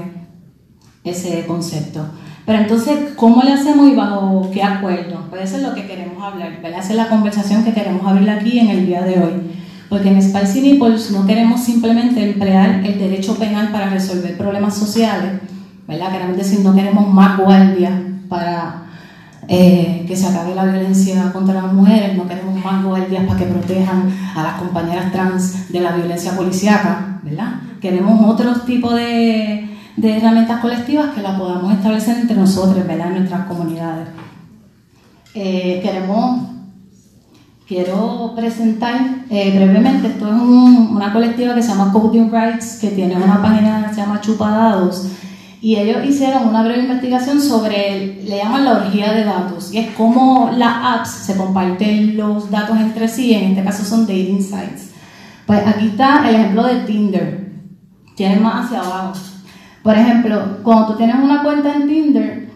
ese 1.03 1.45
concepto. 1.45 2.05
Pero 2.45 2.59
entonces, 2.59 3.13
¿cómo 3.15 3.41
le 3.43 3.51
hacemos 3.51 3.89
y 3.89 3.95
bajo 3.95 4.49
qué 4.53 4.63
acuerdo? 4.63 5.25
Puede 5.29 5.45
ser 5.45 5.63
lo 5.63 5.73
que 5.73 5.85
queremos 5.85 6.23
hablar, 6.23 6.61
¿verdad? 6.61 6.79
Esa 6.79 6.91
es 6.91 6.95
la 6.95 7.09
conversación 7.09 7.63
que 7.63 7.73
queremos 7.73 8.07
abrir 8.07 8.29
aquí 8.29 8.59
en 8.59 8.69
el 8.69 8.85
día 8.85 9.01
de 9.01 9.19
hoy. 9.19 9.33
Porque 9.89 10.09
en 10.09 10.21
Spicy 10.21 10.61
Nipples 10.61 11.11
no 11.11 11.25
queremos 11.25 11.61
simplemente 11.61 12.31
emplear 12.31 12.85
el 12.85 12.99
derecho 12.99 13.35
penal 13.35 13.71
para 13.71 13.89
resolver 13.89 14.37
problemas 14.37 14.75
sociales, 14.75 15.39
¿verdad? 15.87 16.11
Queremos 16.11 16.37
decir, 16.37 16.59
no 16.59 16.75
queremos 16.75 17.07
más 17.13 17.37
guardias 17.37 17.93
para 18.27 18.87
eh, 19.47 20.03
que 20.05 20.15
se 20.15 20.27
acabe 20.27 20.53
la 20.53 20.65
violencia 20.65 21.31
contra 21.31 21.53
las 21.53 21.71
mujeres, 21.71 22.17
no 22.17 22.27
queremos 22.27 22.61
más 22.61 22.83
guardias 22.83 23.23
para 23.25 23.39
que 23.39 23.45
protejan 23.45 24.13
a 24.35 24.43
las 24.43 24.53
compañeras 24.55 25.11
trans 25.13 25.71
de 25.71 25.79
la 25.79 25.95
violencia 25.95 26.35
policíaca, 26.35 27.21
¿verdad? 27.23 27.61
Queremos 27.79 28.29
otros 28.29 28.65
tipos 28.65 28.93
de, 28.95 29.69
de 29.95 30.17
herramientas 30.17 30.59
colectivas 30.59 31.13
que 31.15 31.21
las 31.21 31.39
podamos 31.39 31.73
establecer 31.73 32.17
entre 32.17 32.35
nosotros, 32.35 32.85
¿verdad? 32.85 33.07
En 33.07 33.19
nuestras 33.19 33.45
comunidades. 33.45 34.07
Eh, 35.33 35.79
queremos, 35.83 36.41
quiero 37.67 38.33
presentar 38.35 39.25
eh, 39.29 39.51
brevemente, 39.53 40.07
esto 40.07 40.27
es 40.27 40.41
una 40.41 41.11
colectiva 41.11 41.53
que 41.53 41.61
se 41.61 41.69
llama 41.69 41.91
Coding 41.91 42.31
Rights, 42.31 42.77
que 42.79 42.89
tiene 42.91 43.15
una 43.15 43.41
página 43.41 43.87
que 43.87 43.95
se 43.95 44.01
llama 44.01 44.21
Chupadados, 44.21 45.09
y 45.59 45.75
ellos 45.75 46.05
hicieron 46.05 46.47
una 46.47 46.63
breve 46.63 46.83
investigación 46.83 47.41
sobre, 47.41 48.23
le 48.23 48.37
llaman 48.37 48.63
la 48.63 48.73
orgía 48.73 49.11
de 49.11 49.25
datos, 49.25 49.73
y 49.73 49.79
es 49.79 49.89
cómo 49.95 50.51
las 50.55 50.99
apps 50.99 51.09
se 51.09 51.35
comparten 51.35 52.15
los 52.15 52.49
datos 52.49 52.77
entre 52.77 53.07
sí, 53.09 53.33
en 53.33 53.51
este 53.51 53.63
caso 53.63 53.83
son 53.83 54.07
dating 54.07 54.41
sites. 54.41 54.91
Pues 55.45 55.65
aquí 55.65 55.87
está 55.87 56.29
el 56.29 56.35
ejemplo 56.35 56.63
de 56.63 56.75
Tinder, 56.81 57.51
tiene 58.15 58.37
más 58.37 58.65
hacia 58.65 58.79
abajo. 58.79 59.13
Por 59.83 59.95
ejemplo, 59.97 60.57
cuando 60.63 60.87
tú 60.87 60.97
tienes 60.97 61.15
una 61.17 61.43
cuenta 61.43 61.73
en 61.73 61.87
Tinder, 61.87 62.46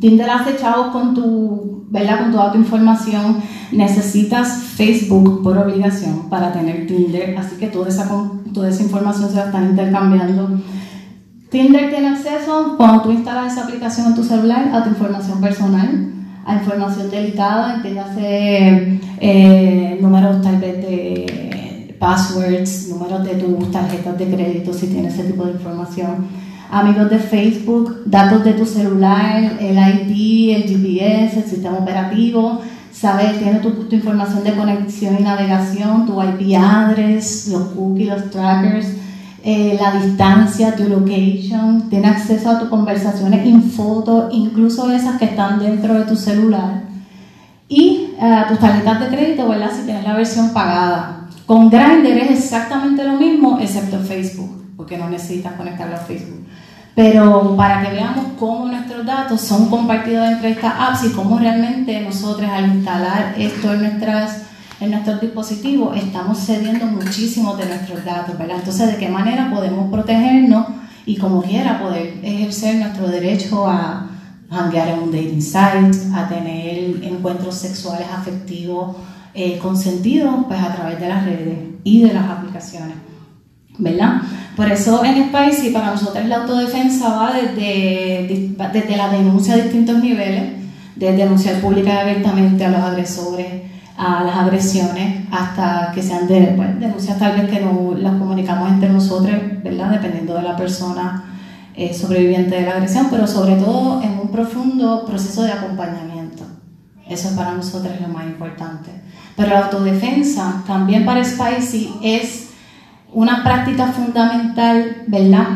Tinder 0.00 0.30
hace 0.30 0.56
chavos 0.56 0.88
con 0.88 1.14
tu, 1.14 1.86
¿verdad? 1.90 2.20
Con 2.20 2.32
toda 2.32 2.52
tu 2.52 2.58
información, 2.58 3.42
necesitas 3.72 4.62
Facebook 4.62 5.42
por 5.42 5.58
obligación 5.58 6.28
para 6.30 6.52
tener 6.52 6.86
Tinder, 6.86 7.36
así 7.38 7.56
que 7.56 7.66
toda 7.66 7.88
esa, 7.88 8.08
toda 8.52 8.68
esa 8.68 8.82
información 8.82 9.30
se 9.30 9.36
la 9.36 9.46
están 9.46 9.70
intercambiando. 9.70 10.60
Tinder 11.50 11.90
tiene 11.90 12.08
acceso, 12.08 12.74
cuando 12.78 13.02
tú 13.02 13.10
instalas 13.10 13.52
esa 13.52 13.64
aplicación 13.64 14.06
en 14.06 14.14
tu 14.14 14.24
celular, 14.24 14.70
a 14.72 14.82
tu 14.82 14.88
información 14.88 15.40
personal, 15.40 16.12
a 16.44 16.54
información 16.54 17.10
delicada, 17.10 17.74
entiéndase 17.76 19.00
eh, 19.20 19.98
números 20.00 20.42
tal 20.42 20.56
vez 20.58 20.76
de 20.78 21.96
passwords, 22.00 22.88
números 22.88 23.24
de 23.24 23.34
tus 23.36 23.70
tarjetas 23.70 24.18
de 24.18 24.26
crédito 24.26 24.72
si 24.72 24.88
tienes 24.88 25.14
ese 25.14 25.24
tipo 25.24 25.44
de 25.44 25.52
información, 25.52 26.26
amigos 26.72 27.10
de 27.10 27.18
Facebook, 27.18 28.02
datos 28.06 28.42
de 28.44 28.54
tu 28.54 28.64
celular, 28.64 29.58
el 29.60 29.76
ID, 29.76 30.56
el 30.56 30.62
GPS, 30.62 31.40
el 31.40 31.44
sistema 31.44 31.76
operativo, 31.76 32.62
sabes, 32.90 33.38
tiene 33.38 33.58
tu, 33.58 33.86
información 33.94 34.42
de 34.42 34.54
conexión 34.54 35.16
y 35.20 35.22
navegación, 35.22 36.06
tu 36.06 36.20
IP 36.22 36.56
address, 36.56 37.48
los 37.48 37.62
cookies, 37.74 38.08
los 38.08 38.30
trackers, 38.30 38.86
eh, 39.44 39.78
la 39.78 40.00
distancia, 40.00 40.74
tu 40.74 40.84
location, 40.84 41.90
tiene 41.90 42.08
acceso 42.08 42.48
a 42.48 42.58
tus 42.58 42.70
conversaciones 42.70 43.46
en 43.46 43.62
foto, 43.64 44.30
incluso 44.32 44.90
esas 44.90 45.18
que 45.18 45.26
están 45.26 45.58
dentro 45.58 45.92
de 45.92 46.06
tu 46.06 46.16
celular. 46.16 46.84
Y 47.68 48.14
eh, 48.18 48.44
tus 48.48 48.58
tarjetas 48.58 48.98
de 48.98 49.08
crédito, 49.08 49.46
¿verdad? 49.46 49.70
Si 49.76 49.84
tienes 49.84 50.04
la 50.04 50.14
versión 50.14 50.54
pagada. 50.54 51.28
Con 51.44 51.68
Grindr 51.68 52.16
es 52.16 52.30
exactamente 52.30 53.04
lo 53.04 53.18
mismo, 53.18 53.58
excepto 53.60 53.98
Facebook, 53.98 54.64
porque 54.74 54.96
no 54.96 55.10
necesitas 55.10 55.52
conectarlo 55.52 55.96
a 55.96 55.98
Facebook. 55.98 56.41
Pero 56.94 57.56
para 57.56 57.82
que 57.82 57.92
veamos 57.92 58.26
cómo 58.38 58.66
nuestros 58.66 59.06
datos 59.06 59.40
son 59.40 59.70
compartidos 59.70 60.28
entre 60.28 60.50
estas 60.50 60.74
apps 60.78 61.04
y 61.04 61.12
cómo 61.12 61.38
realmente 61.38 62.00
nosotros 62.00 62.50
al 62.50 62.76
instalar 62.76 63.34
esto 63.38 63.72
en 63.72 63.82
nuestras 63.82 64.42
en 64.80 64.90
nuestros 64.90 65.20
dispositivos, 65.20 65.96
estamos 65.96 66.44
cediendo 66.44 66.86
muchísimo 66.86 67.54
de 67.56 67.66
nuestros 67.66 68.04
datos, 68.04 68.36
¿verdad? 68.36 68.56
Entonces, 68.58 68.90
¿de 68.90 68.96
qué 68.96 69.08
manera 69.08 69.48
podemos 69.48 69.88
protegernos 69.92 70.66
y 71.06 71.16
como 71.18 71.40
quiera 71.40 71.80
poder 71.80 72.18
ejercer 72.20 72.76
nuestro 72.76 73.06
derecho 73.06 73.64
a 73.64 74.08
hanguear 74.50 74.88
en 74.88 74.98
un 74.98 75.12
dating 75.12 75.40
site, 75.40 76.12
a 76.12 76.28
tener 76.28 77.00
encuentros 77.04 77.54
sexuales 77.54 78.08
afectivos 78.12 78.96
eh, 79.34 79.56
consentidos 79.58 80.46
pues, 80.48 80.60
a 80.60 80.74
través 80.74 80.98
de 80.98 81.08
las 81.08 81.24
redes 81.26 81.58
y 81.84 82.02
de 82.02 82.12
las 82.12 82.28
aplicaciones? 82.28 82.96
¿verdad? 83.78 84.22
Por 84.56 84.70
eso 84.70 85.02
en 85.04 85.28
Spicy 85.28 85.70
para 85.70 85.92
nosotros 85.92 86.26
la 86.26 86.42
autodefensa 86.42 87.08
va 87.08 87.32
desde, 87.32 88.54
desde 88.72 88.96
la 88.96 89.08
denuncia 89.08 89.54
a 89.54 89.56
distintos 89.58 90.02
niveles, 90.02 90.52
desde 90.94 91.16
denunciar 91.16 91.60
pública 91.60 91.94
y 91.94 91.98
abiertamente 91.98 92.64
a 92.64 92.70
los 92.70 92.80
agresores, 92.80 93.46
a 93.96 94.24
las 94.24 94.36
agresiones 94.36 95.26
hasta 95.30 95.90
que 95.94 96.02
sean 96.02 96.26
de, 96.28 96.52
pues, 96.56 96.78
denuncias 96.80 97.18
tal 97.18 97.40
vez 97.40 97.50
que 97.50 97.60
no 97.60 97.94
las 97.96 98.14
comunicamos 98.16 98.70
entre 98.70 98.90
nosotros, 98.90 99.34
¿verdad? 99.62 99.90
Dependiendo 99.90 100.34
de 100.34 100.42
la 100.42 100.56
persona 100.56 101.24
eh, 101.74 101.94
sobreviviente 101.94 102.54
de 102.54 102.62
la 102.62 102.72
agresión, 102.72 103.08
pero 103.10 103.26
sobre 103.26 103.56
todo 103.56 104.02
en 104.02 104.18
un 104.18 104.28
profundo 104.30 105.06
proceso 105.06 105.44
de 105.44 105.52
acompañamiento. 105.52 106.44
Eso 107.08 107.28
es 107.28 107.34
para 107.34 107.52
nosotros 107.52 107.92
lo 108.00 108.08
más 108.08 108.24
importante. 108.24 108.90
Pero 109.34 109.48
la 109.48 109.64
autodefensa 109.64 110.62
también 110.66 111.06
para 111.06 111.24
Spicy 111.24 111.94
es 112.02 112.51
una 113.14 113.44
práctica 113.44 113.86
fundamental, 113.88 115.04
¿verdad? 115.06 115.46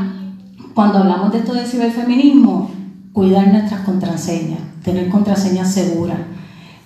Cuando 0.74 0.98
hablamos 0.98 1.32
de 1.32 1.38
esto 1.38 1.54
de 1.54 1.64
ciberfeminismo, 1.64 2.70
cuidar 3.12 3.48
nuestras 3.48 3.80
contraseñas, 3.80 4.60
tener 4.82 5.08
contraseñas 5.08 5.72
seguras. 5.72 6.18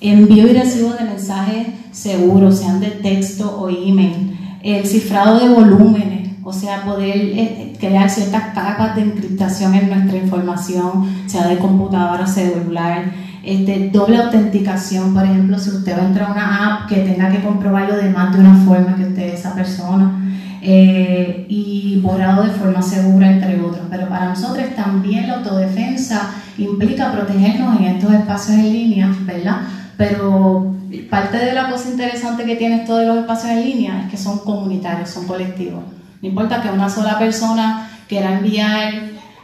Envío 0.01 0.47
y 0.47 0.53
recibo 0.53 0.93
de 0.93 1.05
mensajes 1.05 1.69
seguros, 1.91 2.59
sean 2.59 2.81
de 2.81 2.91
texto 2.91 3.61
o 3.61 3.69
email, 3.69 4.39
el 4.63 4.87
cifrado 4.87 5.41
de 5.41 5.49
volúmenes, 5.49 6.31
o 6.45 6.53
sea, 6.53 6.85
poder 6.85 7.17
eh, 7.17 7.77
crear 7.79 8.09
ciertas 8.09 8.55
capas 8.55 8.97
de 8.97 9.03
encriptación 9.03 9.75
en 9.75 9.91
nuestra 9.91 10.19
información, 10.19 11.07
sea 11.27 11.49
de 11.49 11.59
computadora, 11.59 12.27
celular, 12.27 13.13
este, 13.43 13.91
doble 13.91 14.19
autenticación, 14.19 15.15
por 15.15 15.25
ejemplo, 15.25 15.59
si 15.59 15.71
usted 15.71 15.99
va 15.99 16.03
a 16.03 16.07
entrar 16.07 16.29
a 16.29 16.33
una 16.33 16.67
app 16.67 16.89
que 16.89 16.97
tenga 16.97 17.31
que 17.31 17.43
comprobarlo 17.43 17.97
de 17.97 18.11
más 18.11 18.35
de 18.35 18.41
una 18.41 18.55
forma 18.65 18.97
que 18.97 19.05
usted 19.05 19.23
es 19.23 19.41
esa 19.41 19.55
persona, 19.55 20.20
eh, 20.63 21.47
y 21.49 22.01
borrado 22.01 22.45
de 22.45 22.51
forma 22.51 22.83
segura, 22.83 23.31
entre 23.31 23.61
otros. 23.61 23.87
Pero 23.91 24.09
para 24.09 24.31
nosotros 24.31 24.67
también 24.77 25.29
la 25.29 25.37
autodefensa 25.37 26.31
implica 26.59 27.13
protegernos 27.13 27.79
en 27.81 27.87
estos 27.87 28.13
espacios 28.13 28.59
en 28.59 28.73
línea, 28.73 29.15
¿verdad? 29.23 29.63
pero 30.01 30.75
parte 31.11 31.37
de 31.37 31.53
la 31.53 31.69
cosa 31.69 31.91
interesante 31.91 32.47
que 32.47 32.57
tiene 32.57 32.77
esto 32.77 32.97
de 32.97 33.05
los 33.05 33.19
espacios 33.19 33.53
en 33.53 33.65
línea 33.67 34.01
es 34.01 34.11
que 34.11 34.17
son 34.17 34.39
comunitarios, 34.39 35.11
son 35.11 35.27
colectivos. 35.27 35.83
No 36.23 36.29
importa 36.29 36.63
que 36.63 36.71
una 36.71 36.89
sola 36.89 37.19
persona 37.19 37.87
quiera 38.09 38.39
enviar, 38.39 38.95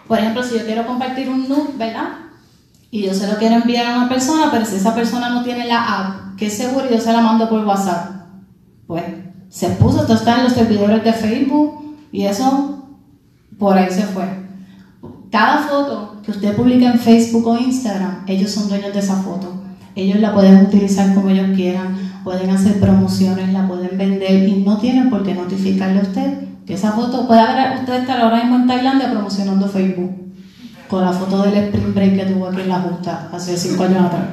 por 0.08 0.18
ejemplo, 0.18 0.42
si 0.42 0.58
yo 0.58 0.64
quiero 0.64 0.87
compartir 0.87 1.28
un 1.28 1.46
nude, 1.46 1.75
¿verdad? 1.76 2.08
Y 2.90 3.02
yo 3.02 3.12
se 3.12 3.26
lo 3.26 3.37
quiero 3.37 3.56
enviar 3.56 3.85
a 3.85 3.99
una 3.99 4.08
persona, 4.08 4.49
pero 4.50 4.64
si 4.64 4.76
esa 4.76 4.94
persona 4.94 5.28
no 5.28 5.44
tiene 5.44 5.66
la 5.66 5.99
app, 5.99 6.37
que 6.38 6.46
es 6.46 6.56
seguro, 6.56 6.87
yo 6.90 6.99
se 6.99 7.12
la 7.12 7.20
mando 7.20 7.50
por 7.50 7.62
WhatsApp. 7.62 8.12
Pues 8.87 9.04
se 9.49 9.69
puso, 9.71 10.00
esto 10.00 10.15
está 10.15 10.38
en 10.38 10.45
los 10.45 10.53
servidores 10.53 11.03
de 11.05 11.12
Facebook 11.12 11.97
y 12.12 12.25
eso 12.25 12.85
por 13.59 13.76
ahí 13.76 13.91
se 13.91 14.03
fue. 14.03 14.25
Cada 15.31 15.59
foto 15.59 16.17
que 16.25 16.31
usted 16.31 16.55
publica 16.55 16.87
en 16.87 16.99
Facebook 16.99 17.47
o 17.47 17.59
Instagram, 17.59 18.25
ellos 18.26 18.50
son 18.50 18.69
dueños 18.69 18.93
de 18.93 19.00
esa 19.00 19.17
foto 19.17 19.67
ellos 19.97 20.21
la 20.21 20.35
pueden 20.35 20.67
utilizar 20.67 21.15
como 21.15 21.31
ellos 21.31 21.57
quieran, 21.57 21.97
pueden 22.23 22.50
hacer 22.50 22.79
promociones, 22.79 23.50
la 23.53 23.67
pueden 23.67 23.97
vender 23.97 24.47
y 24.47 24.62
no 24.62 24.76
tienen 24.76 25.09
por 25.09 25.25
qué 25.25 25.35
notificarle 25.35 26.00
a 26.00 26.03
usted 26.03 26.38
que 26.67 26.75
esa 26.75 26.93
foto, 26.93 27.26
puede 27.26 27.41
haber 27.41 27.79
usted 27.79 28.00
estar 28.00 28.21
ahora 28.21 28.38
mismo 28.38 28.57
en 28.57 28.67
Tailandia 28.67 29.11
promocionando 29.11 29.69
Facebook 29.69 30.11
con 30.88 31.03
la 31.03 31.12
foto 31.12 31.43
del 31.43 31.55
spring 31.55 31.95
break 31.95 32.17
que 32.17 32.25
tuvo 32.26 32.49
aquí 32.49 32.61
en 32.61 32.69
la 32.69 32.81
justa 32.81 33.31
hace 33.33 33.57
cinco 33.57 33.85
años 33.85 34.05
atrás. 34.05 34.25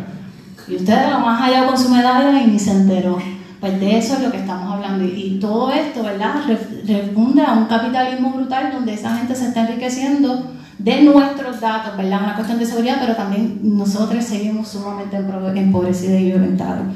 Y 0.68 0.76
usted 0.76 0.94
a 0.94 1.12
lo 1.12 1.20
más 1.20 1.42
allá 1.42 1.66
con 1.66 1.78
su 1.78 1.90
medalla 1.90 2.42
y 2.42 2.48
ni 2.48 2.60
se 2.60 2.72
enteró. 2.72 3.20
Pues 3.64 3.80
de 3.80 3.98
eso 3.98 4.16
es 4.16 4.20
lo 4.20 4.30
que 4.30 4.40
estamos 4.40 4.74
hablando. 4.74 5.06
Y, 5.06 5.40
todo 5.40 5.72
esto, 5.72 6.04
¿verdad?, 6.04 6.44
responde 6.86 7.44
a 7.44 7.54
un 7.54 7.68
capitalismo 7.68 8.32
brutal 8.32 8.74
donde 8.74 8.94
esa 8.94 9.16
gente 9.16 9.34
se 9.34 9.48
está 9.48 9.62
enriqueciendo 9.62 10.52
de 10.80 11.02
nuestros 11.04 11.62
datos, 11.62 11.96
¿verdad? 11.96 12.24
Una 12.24 12.36
cuestión 12.36 12.60
de 12.60 12.66
seguridad, 12.66 12.98
pero 13.00 13.16
también 13.16 13.62
nosotros 13.64 14.22
seguimos 14.26 14.68
sumamente 14.68 15.16
empobrecidos 15.16 16.20
y 16.20 16.26
violentados. 16.26 16.88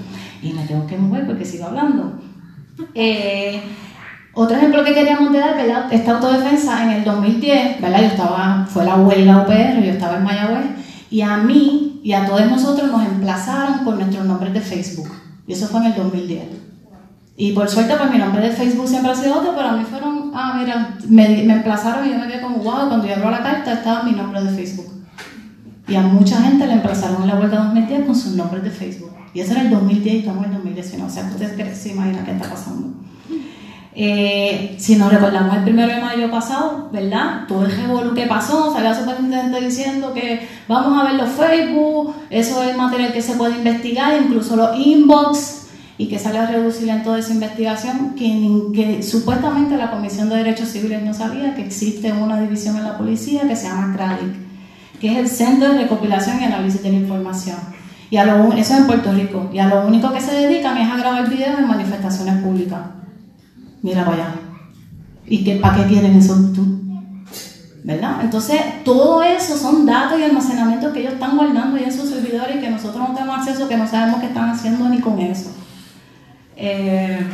Y 0.42 0.52
me 0.52 0.66
tengo 0.66 0.86
que 0.86 0.98
mover 0.98 1.26
porque 1.26 1.46
sigo 1.46 1.68
hablando. 1.68 2.20
Eh, 2.94 3.62
otro 4.34 4.58
ejemplo 4.58 4.84
que 4.84 4.94
queríamos 4.94 5.32
dar, 5.32 5.56
¿verdad? 5.56 5.88
Esta 5.90 6.18
autodefensa 6.18 6.84
en 6.84 6.98
el 6.98 7.06
2010, 7.06 7.82
¿verdad? 7.82 8.02
Yo 8.02 8.08
estaba, 8.08 8.68
fue 8.70 8.84
la 8.84 8.96
huelga 8.96 9.44
UPR, 9.44 9.86
yo 9.86 9.92
estaba 9.94 10.18
en 10.18 10.24
Mayagüez, 10.26 10.66
y 11.10 11.22
a 11.22 11.38
mí 11.38 12.02
y 12.04 12.12
a 12.12 12.26
todos 12.26 12.46
nosotros 12.46 12.92
nos 12.92 13.06
emplazaron 13.06 13.86
con 13.86 14.00
nuestros 14.00 14.26
nombres 14.26 14.54
de 14.54 14.60
Facebook. 14.60 15.27
Y 15.48 15.54
eso 15.54 15.68
fue 15.68 15.80
en 15.80 15.88
el 15.88 15.96
2010. 15.96 16.44
Y 17.38 17.54
por 17.54 17.70
suerte, 17.70 17.96
pues 17.98 18.12
mi 18.12 18.18
nombre 18.18 18.42
de 18.42 18.52
Facebook 18.52 18.88
siempre 18.88 19.12
ha 19.12 19.16
sido 19.16 19.40
otro, 19.40 19.54
pero 19.56 19.70
a 19.70 19.78
mí 19.78 19.84
fueron, 19.84 20.32
ah, 20.34 20.56
mira, 20.60 20.98
me, 21.08 21.44
me 21.44 21.54
emplazaron 21.54 22.06
y 22.06 22.12
yo 22.12 22.20
me 22.20 22.28
quedé 22.28 22.42
como, 22.42 22.58
wow, 22.58 22.88
cuando 22.88 23.08
yo 23.08 23.16
abro 23.16 23.32
la 23.32 23.44
carta 23.44 23.74
estaba 23.74 24.04
mi 24.04 24.12
nombre 24.12 24.42
de 24.44 24.50
Facebook. 24.50 24.88
Y 25.88 25.96
a 25.96 26.02
mucha 26.02 26.42
gente 26.42 26.68
le 26.68 26.74
empezaron 26.74 27.22
en 27.22 27.30
la 27.30 27.36
vuelta 27.36 27.58
2010 27.58 28.06
con 28.06 28.16
sus 28.16 28.34
nombres 28.34 28.64
de 28.64 28.72
Facebook. 28.72 29.12
Y 29.34 29.40
eso 29.40 29.52
era 29.52 29.62
el 29.62 29.70
2010 29.70 30.16
y 30.16 30.20
estamos 30.20 30.46
en 30.46 30.54
2019. 30.54 31.08
O 31.08 31.14
sea, 31.14 31.30
ustedes 31.30 31.78
se 31.78 31.90
imaginan 31.92 32.26
qué 32.26 32.32
está 32.32 32.50
pasando. 32.50 32.94
Eh, 34.00 34.76
si 34.78 34.96
nos 34.96 35.12
recordamos 35.12 35.58
el 35.58 35.64
primero 35.64 35.92
de 35.92 36.00
mayo 36.00 36.30
pasado, 36.30 36.88
¿verdad? 36.92 37.48
Todo 37.48 37.66
el 37.66 37.72
revolú 37.72 38.14
que 38.14 38.28
pasó, 38.28 38.72
salió 38.72 38.94
superintendente 38.94 39.60
diciendo 39.60 40.14
que 40.14 40.48
vamos 40.68 41.02
a 41.02 41.06
ver 41.06 41.16
los 41.16 41.32
Facebook, 41.32 42.14
eso 42.30 42.62
es 42.62 42.78
material 42.78 43.12
que 43.12 43.24
se 43.24 43.34
puede 43.34 43.58
investigar, 43.58 44.22
incluso 44.22 44.56
los 44.56 44.78
inbox, 44.78 45.64
y 45.98 46.10
que 46.10 46.20
sale 46.20 46.38
a 46.38 46.46
reducir 46.46 46.88
en 46.90 47.02
toda 47.02 47.18
esa 47.18 47.34
investigación, 47.34 48.14
que, 48.14 48.70
que, 48.76 49.02
supuestamente 49.02 49.76
la 49.78 49.90
Comisión 49.90 50.30
de 50.30 50.36
Derechos 50.36 50.70
Civiles 50.70 51.02
no 51.02 51.16
sabía 51.16 51.56
que 51.56 51.66
existe 51.66 52.14
una 52.14 52.40
división 52.40 52.78
en 52.78 52.84
la 52.84 53.00
policía 53.00 53.48
que 53.48 53.56
se 53.56 53.68
llama 53.68 53.96
CRADIC, 53.96 55.00
que 55.02 55.12
es 55.12 55.18
el 55.18 55.28
Centro 55.28 55.74
de 55.74 55.80
Recopilación 55.80 56.40
y 56.40 56.44
Análisis 56.44 56.84
de 56.84 56.92
la 56.92 56.98
Información. 56.98 57.58
Y 58.12 58.18
a 58.18 58.26
lo, 58.26 58.54
eso 58.54 58.74
es 58.76 58.80
en 58.80 58.86
Puerto 58.86 59.12
Rico. 59.12 59.50
Y 59.52 59.58
a 59.58 59.68
lo 59.68 59.88
único 59.88 60.14
que 60.14 60.22
se 60.22 60.36
dedican 60.36 60.78
es 60.78 60.88
a 60.88 60.98
grabar 60.98 61.28
videos 61.28 61.58
en 61.58 61.68
manifestaciones 61.68 62.44
públicas. 62.44 62.97
Mira 63.82 64.06
para 64.06 64.18
allá. 64.18 64.36
¿Y 65.26 65.44
qué, 65.44 65.56
para 65.58 65.78
qué 65.78 65.94
quieren 65.94 66.16
eso 66.16 66.36
tú? 66.54 66.78
¿Verdad? 67.84 68.20
Entonces, 68.22 68.60
todo 68.84 69.24
eso 69.24 69.58
son 69.58 69.86
datos 69.86 70.20
y 70.20 70.24
almacenamientos 70.24 70.92
que 70.92 71.00
ellos 71.00 71.14
están 71.14 71.38
guardando 71.38 71.78
en 71.78 71.92
sus 71.92 72.10
servidores 72.10 72.58
y 72.58 72.60
que 72.60 72.70
nosotros 72.70 73.08
no 73.08 73.16
tenemos 73.16 73.38
acceso, 73.38 73.68
que 73.68 73.78
no 73.78 73.88
sabemos 73.88 74.20
qué 74.20 74.28
están 74.28 74.50
haciendo 74.50 74.90
ni 74.90 75.00
con 75.00 75.20
eso. 75.20 75.52
Eh, 76.58 77.26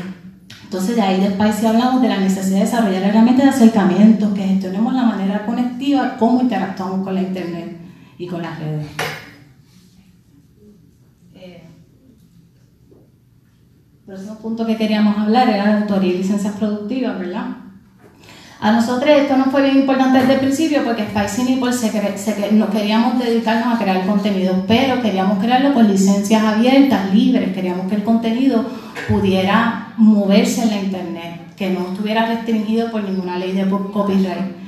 entonces, 0.63 0.95
de 0.95 1.01
ahí 1.01 1.21
después 1.21 1.55
sí 1.55 1.65
hablamos 1.65 2.01
de 2.01 2.09
la 2.09 2.19
necesidad 2.19 2.57
de 2.57 2.65
desarrollar 2.65 3.03
herramientas 3.03 3.45
de 3.45 3.51
acercamiento, 3.51 4.33
que 4.33 4.41
gestionemos 4.41 4.93
la 4.93 5.03
manera 5.03 5.45
conectiva, 5.45 6.17
cómo 6.17 6.41
interactuamos 6.41 7.03
con 7.03 7.13
la 7.13 7.21
Internet 7.21 7.77
y 8.17 8.27
con 8.27 8.41
las 8.41 8.59
redes. 8.59 8.87
Eh, 11.35 11.63
el 14.05 14.15
próximo 14.15 14.35
punto 14.35 14.65
que 14.65 14.75
queríamos 14.75 15.17
hablar 15.17 15.49
era 15.49 15.65
de 15.65 15.83
autoría 15.83 16.13
y 16.13 16.17
licencias 16.17 16.53
productivas, 16.55 17.17
¿verdad? 17.17 17.45
A 18.59 18.73
nosotros 18.73 19.09
esto 19.09 19.37
no 19.37 19.45
fue 19.45 19.61
bien 19.63 19.77
importante 19.77 20.19
desde 20.19 20.33
el 20.33 20.39
principio 20.41 20.83
porque 20.83 21.05
Spicy 21.05 21.43
Nipple 21.43 21.71
se, 21.71 22.17
se, 22.17 22.51
no 22.51 22.69
queríamos 22.69 23.17
dedicarnos 23.17 23.73
a 23.73 23.81
crear 23.81 24.05
contenido, 24.05 24.65
pero 24.67 25.01
queríamos 25.01 25.39
crearlo 25.39 25.73
con 25.73 25.87
licencias 25.87 26.43
abiertas, 26.43 27.13
libres, 27.13 27.53
queríamos 27.53 27.87
que 27.87 27.95
el 27.95 28.03
contenido 28.03 28.65
pudiera 29.07 29.93
moverse 29.95 30.63
en 30.63 30.69
la 30.69 30.81
internet, 30.81 31.55
que 31.55 31.69
no 31.69 31.93
estuviera 31.93 32.25
restringido 32.25 32.91
por 32.91 33.05
ninguna 33.05 33.37
ley 33.37 33.53
de 33.53 33.69
copyright. 33.69 34.63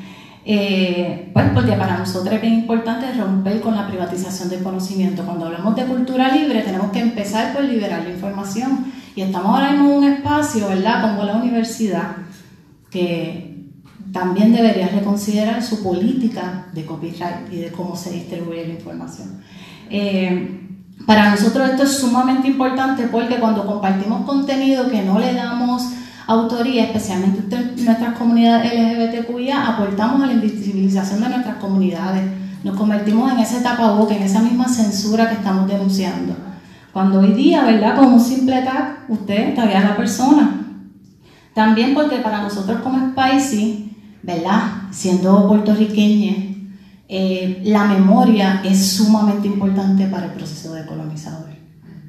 Eh, 0.45 1.31
pues 1.33 1.45
porque 1.53 1.73
para 1.73 1.97
nosotros 1.97 2.35
es 2.35 2.41
bien 2.41 2.53
importante 2.53 3.11
romper 3.13 3.59
con 3.59 3.75
la 3.75 3.87
privatización 3.87 4.47
del 4.47 4.63
conocimiento. 4.63 5.25
Cuando 5.25 5.47
hablamos 5.47 5.75
de 5.75 5.85
cultura 5.85 6.29
libre 6.29 6.61
tenemos 6.61 6.91
que 6.91 6.99
empezar 6.99 7.51
por 7.51 7.63
liberar 7.63 8.03
la 8.03 8.11
información 8.11 8.85
y 9.15 9.21
estamos 9.21 9.47
ahora 9.47 9.73
en 9.73 9.81
un 9.81 10.03
espacio, 10.03 10.67
¿verdad? 10.67 11.01
Como 11.01 11.23
la 11.23 11.35
universidad, 11.37 12.17
que 12.89 13.55
también 14.11 14.53
debería 14.53 14.87
reconsiderar 14.89 15.63
su 15.63 15.81
política 15.81 16.67
de 16.73 16.85
copyright 16.85 17.51
y 17.51 17.57
de 17.57 17.71
cómo 17.71 17.95
se 17.95 18.11
distribuye 18.11 18.67
la 18.67 18.73
información. 18.73 19.41
Eh, 19.89 20.61
para 21.05 21.31
nosotros 21.31 21.69
esto 21.69 21.83
es 21.83 21.97
sumamente 21.97 22.47
importante 22.47 23.07
porque 23.07 23.35
cuando 23.35 23.65
compartimos 23.65 24.25
contenido 24.25 24.89
que 24.89 25.01
no 25.01 25.19
le 25.19 25.33
damos 25.33 25.83
autoría, 26.27 26.85
especialmente 26.85 27.55
en 27.55 27.85
nuestras 27.85 28.17
comunidades 28.17 28.73
LGBTQIA, 28.73 29.67
aportamos 29.67 30.23
a 30.23 30.27
la 30.27 30.33
invisibilización 30.33 31.21
de 31.21 31.29
nuestras 31.29 31.57
comunidades. 31.57 32.23
Nos 32.63 32.75
convertimos 32.75 33.31
en 33.31 33.39
esa 33.39 33.61
tapaboca, 33.61 34.15
en 34.15 34.23
esa 34.23 34.41
misma 34.41 34.67
censura 34.67 35.29
que 35.29 35.35
estamos 35.35 35.67
denunciando. 35.67 36.35
Cuando 36.95 37.19
hoy 37.19 37.33
día, 37.33 37.65
¿verdad? 37.65 37.97
Con 37.97 38.13
un 38.13 38.21
simple 38.21 38.61
tag, 38.61 39.03
usted 39.09 39.49
está 39.49 39.63
a 39.63 39.83
la 39.83 39.97
persona. 39.97 40.65
También 41.53 41.93
porque 41.93 42.19
para 42.19 42.41
nosotros 42.41 42.79
como 42.79 43.11
Spicy, 43.11 43.91
¿verdad? 44.23 44.61
Siendo 44.91 45.45
puertorriqueña, 45.45 46.35
eh, 47.09 47.61
la 47.65 47.83
memoria 47.83 48.61
es 48.63 48.93
sumamente 48.93 49.45
importante 49.45 50.05
para 50.07 50.27
el 50.27 50.31
proceso 50.31 50.73
de 50.73 50.85
colonizador. 50.85 51.49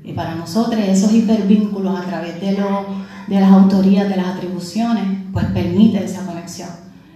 Y 0.04 0.12
para 0.12 0.36
nosotros 0.36 0.80
esos 0.80 1.12
hipervínculos 1.12 1.98
a 1.98 2.04
través 2.04 2.40
de, 2.40 2.52
lo, 2.52 2.86
de 3.26 3.40
las 3.40 3.50
autorías, 3.50 4.08
de 4.08 4.14
las 4.14 4.36
atribuciones, 4.36 5.02
pues 5.32 5.46
permite 5.46 6.04
esa 6.04 6.24
conexión. 6.24 6.68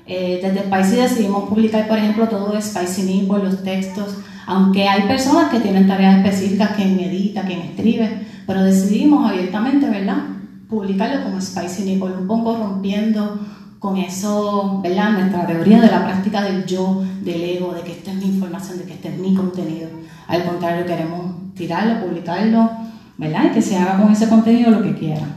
Eh, 0.07 0.41
desde 0.43 0.65
Spicy 0.65 1.03
decidimos 1.03 1.49
publicar, 1.49 1.87
por 1.87 1.99
ejemplo, 1.99 2.29
todo 2.29 2.61
Spicy 2.61 3.03
Nipple, 3.03 3.45
los 3.45 3.63
textos, 3.63 4.17
aunque 4.51 4.89
hay 4.89 5.03
personas 5.03 5.49
que 5.49 5.61
tienen 5.61 5.87
tareas 5.87 6.17
específicas, 6.17 6.71
quien 6.75 6.99
edita, 6.99 7.43
quien 7.43 7.61
escribe, 7.61 8.27
pero 8.49 8.65
decidimos 8.65 9.31
abiertamente, 9.31 9.89
¿verdad? 9.89 10.25
Publicarlo 10.69 11.23
como 11.23 11.41
Spicy 11.41 11.85
Nipple, 11.85 12.17
un 12.17 12.27
poco 12.27 12.57
rompiendo 12.57 13.39
con 13.79 13.97
eso, 13.97 14.81
¿verdad? 14.83 15.13
Nuestra 15.13 15.47
teoría 15.47 15.81
de 15.81 15.87
la 15.87 16.05
práctica 16.05 16.43
del 16.43 16.67
yo, 16.67 17.01
del 17.23 17.45
ego, 17.45 17.75
de 17.75 17.83
que 17.83 17.93
esta 17.93 18.11
es 18.11 18.17
mi 18.17 18.25
información, 18.25 18.79
de 18.79 18.87
que 18.87 18.95
este 18.95 19.11
es 19.11 19.19
mi 19.19 19.37
contenido. 19.37 19.89
Al 20.27 20.45
contrario, 20.45 20.85
queremos 20.85 21.55
tirarlo, 21.55 22.05
publicarlo, 22.05 22.71
¿verdad? 23.19 23.45
Y 23.51 23.55
que 23.55 23.63
se 23.63 23.77
haga 23.77 24.03
con 24.03 24.11
ese 24.11 24.29
contenido 24.29 24.73
lo 24.73 24.83
que 24.83 24.97
quiera. 24.97 25.29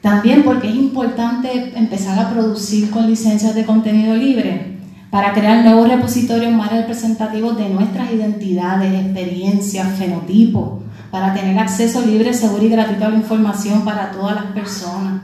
También 0.00 0.44
porque 0.44 0.68
es 0.68 0.76
importante 0.76 1.76
empezar 1.76 2.16
a 2.20 2.30
producir 2.30 2.88
con 2.90 3.08
licencias 3.08 3.56
de 3.56 3.66
contenido 3.66 4.14
libre 4.14 4.71
para 5.12 5.34
crear 5.34 5.62
nuevos 5.62 5.86
repositorios 5.88 6.50
más 6.54 6.72
representativos 6.72 7.54
de 7.58 7.68
nuestras 7.68 8.10
identidades, 8.10 8.94
experiencias, 8.94 9.98
fenotipos, 9.98 10.80
para 11.10 11.34
tener 11.34 11.58
acceso 11.58 12.00
libre, 12.00 12.32
seguro 12.32 12.64
y 12.64 12.70
gratuito 12.70 13.04
a 13.04 13.10
la 13.10 13.16
información 13.16 13.84
para 13.84 14.10
todas 14.10 14.36
las 14.36 14.46
personas, 14.46 15.20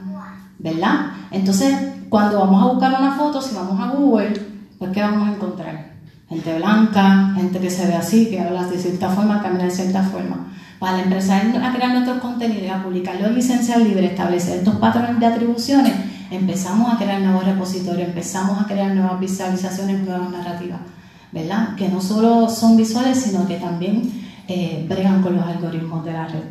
¿verdad? 0.58 1.12
Entonces, 1.30 1.74
cuando 2.10 2.38
vamos 2.38 2.62
a 2.62 2.66
buscar 2.66 3.00
una 3.00 3.12
foto, 3.12 3.40
si 3.40 3.54
vamos 3.54 3.80
a 3.80 3.92
Google, 3.92 4.34
pues 4.78 4.90
¿qué 4.92 5.00
vamos 5.00 5.26
a 5.26 5.32
encontrar? 5.32 5.92
Gente 6.28 6.58
blanca, 6.58 7.32
gente 7.34 7.58
que 7.58 7.70
se 7.70 7.86
ve 7.86 7.94
así, 7.94 8.28
que 8.28 8.38
habla 8.40 8.64
de 8.64 8.76
cierta 8.76 9.08
forma, 9.08 9.40
camina 9.40 9.64
de 9.64 9.70
cierta 9.70 10.02
forma. 10.02 10.48
Para 10.78 11.00
empezar 11.00 11.46
a 11.46 11.72
crear 11.72 11.92
nuestros 11.92 12.18
contenidos, 12.18 12.70
a 12.72 12.82
publicarlos 12.82 13.28
en 13.28 13.36
licencia 13.36 13.78
libre, 13.78 14.04
establecer 14.04 14.58
estos 14.58 14.74
patrones 14.74 15.18
de 15.18 15.24
atribuciones, 15.24 15.94
empezamos 16.30 16.92
a 16.92 16.98
crear 16.98 17.20
nuevos 17.20 17.44
repositorios, 17.44 18.08
empezamos 18.08 18.60
a 18.60 18.66
crear 18.66 18.94
nuevas 18.94 19.20
visualizaciones, 19.20 20.00
nuevas 20.00 20.30
narrativas, 20.30 20.80
¿verdad? 21.32 21.74
Que 21.76 21.88
no 21.88 22.00
solo 22.00 22.48
son 22.48 22.76
visuales, 22.76 23.18
sino 23.18 23.46
que 23.46 23.56
también 23.56 24.10
eh, 24.46 24.86
bregan 24.88 25.22
con 25.22 25.36
los 25.36 25.46
algoritmos 25.46 26.04
de 26.04 26.12
la 26.12 26.26
red. 26.26 26.44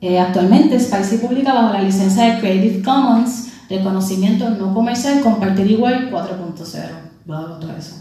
Eh, 0.00 0.18
actualmente 0.20 0.78
Spicy 0.78 1.18
publica 1.18 1.52
bajo 1.52 1.72
la 1.72 1.82
licencia 1.82 2.24
de 2.24 2.40
Creative 2.40 2.82
Commons 2.82 3.48
reconocimiento 3.68 4.48
no 4.50 4.74
comercial, 4.74 5.20
compartir 5.20 5.70
igual 5.70 6.10
4.0. 6.10 7.78
eso. 7.78 7.96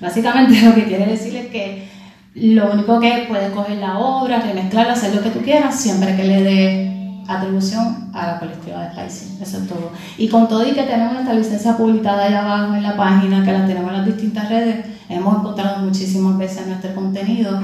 Básicamente 0.00 0.60
lo 0.68 0.74
que 0.74 0.84
quiere 0.84 1.06
decir 1.06 1.36
es 1.36 1.46
que 1.46 1.88
lo 2.34 2.72
único 2.72 2.98
que 2.98 3.26
puedes 3.28 3.52
coger 3.52 3.78
la 3.78 3.98
obra, 3.98 4.40
remezclarla, 4.40 4.94
hacer 4.94 5.14
lo 5.14 5.22
que 5.22 5.30
tú 5.30 5.40
quieras, 5.40 5.78
siempre 5.78 6.16
que 6.16 6.24
le 6.24 6.42
dé 6.42 6.91
atribución 7.28 8.10
a 8.12 8.26
la 8.26 8.38
colectiva 8.38 8.80
de 8.80 8.90
Spicy. 8.90 9.42
Eso 9.42 9.58
es 9.58 9.68
todo. 9.68 9.90
Y 10.18 10.28
con 10.28 10.48
todo 10.48 10.66
y 10.66 10.72
que 10.72 10.82
tenemos 10.82 11.14
nuestra 11.14 11.34
licencia 11.34 11.76
publicada 11.76 12.24
allá 12.24 12.42
abajo 12.42 12.74
en 12.74 12.82
la 12.82 12.96
página, 12.96 13.44
que 13.44 13.52
la 13.52 13.66
tenemos 13.66 13.90
en 13.90 13.98
las 13.98 14.06
distintas 14.06 14.48
redes, 14.48 14.86
hemos 15.08 15.38
encontrado 15.38 15.84
muchísimas 15.84 16.38
veces 16.38 16.66
nuestro 16.66 16.94
contenido 16.94 17.60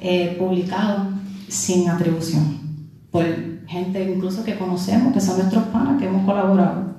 eh, 0.00 0.36
publicado 0.38 1.08
sin 1.48 1.88
atribución. 1.88 2.58
Por 3.10 3.24
gente 3.66 4.12
incluso 4.14 4.44
que 4.44 4.56
conocemos, 4.56 5.12
que 5.12 5.20
son 5.20 5.38
nuestros 5.38 5.64
panas, 5.64 5.98
que 5.98 6.06
hemos 6.06 6.24
colaborado. 6.24 6.94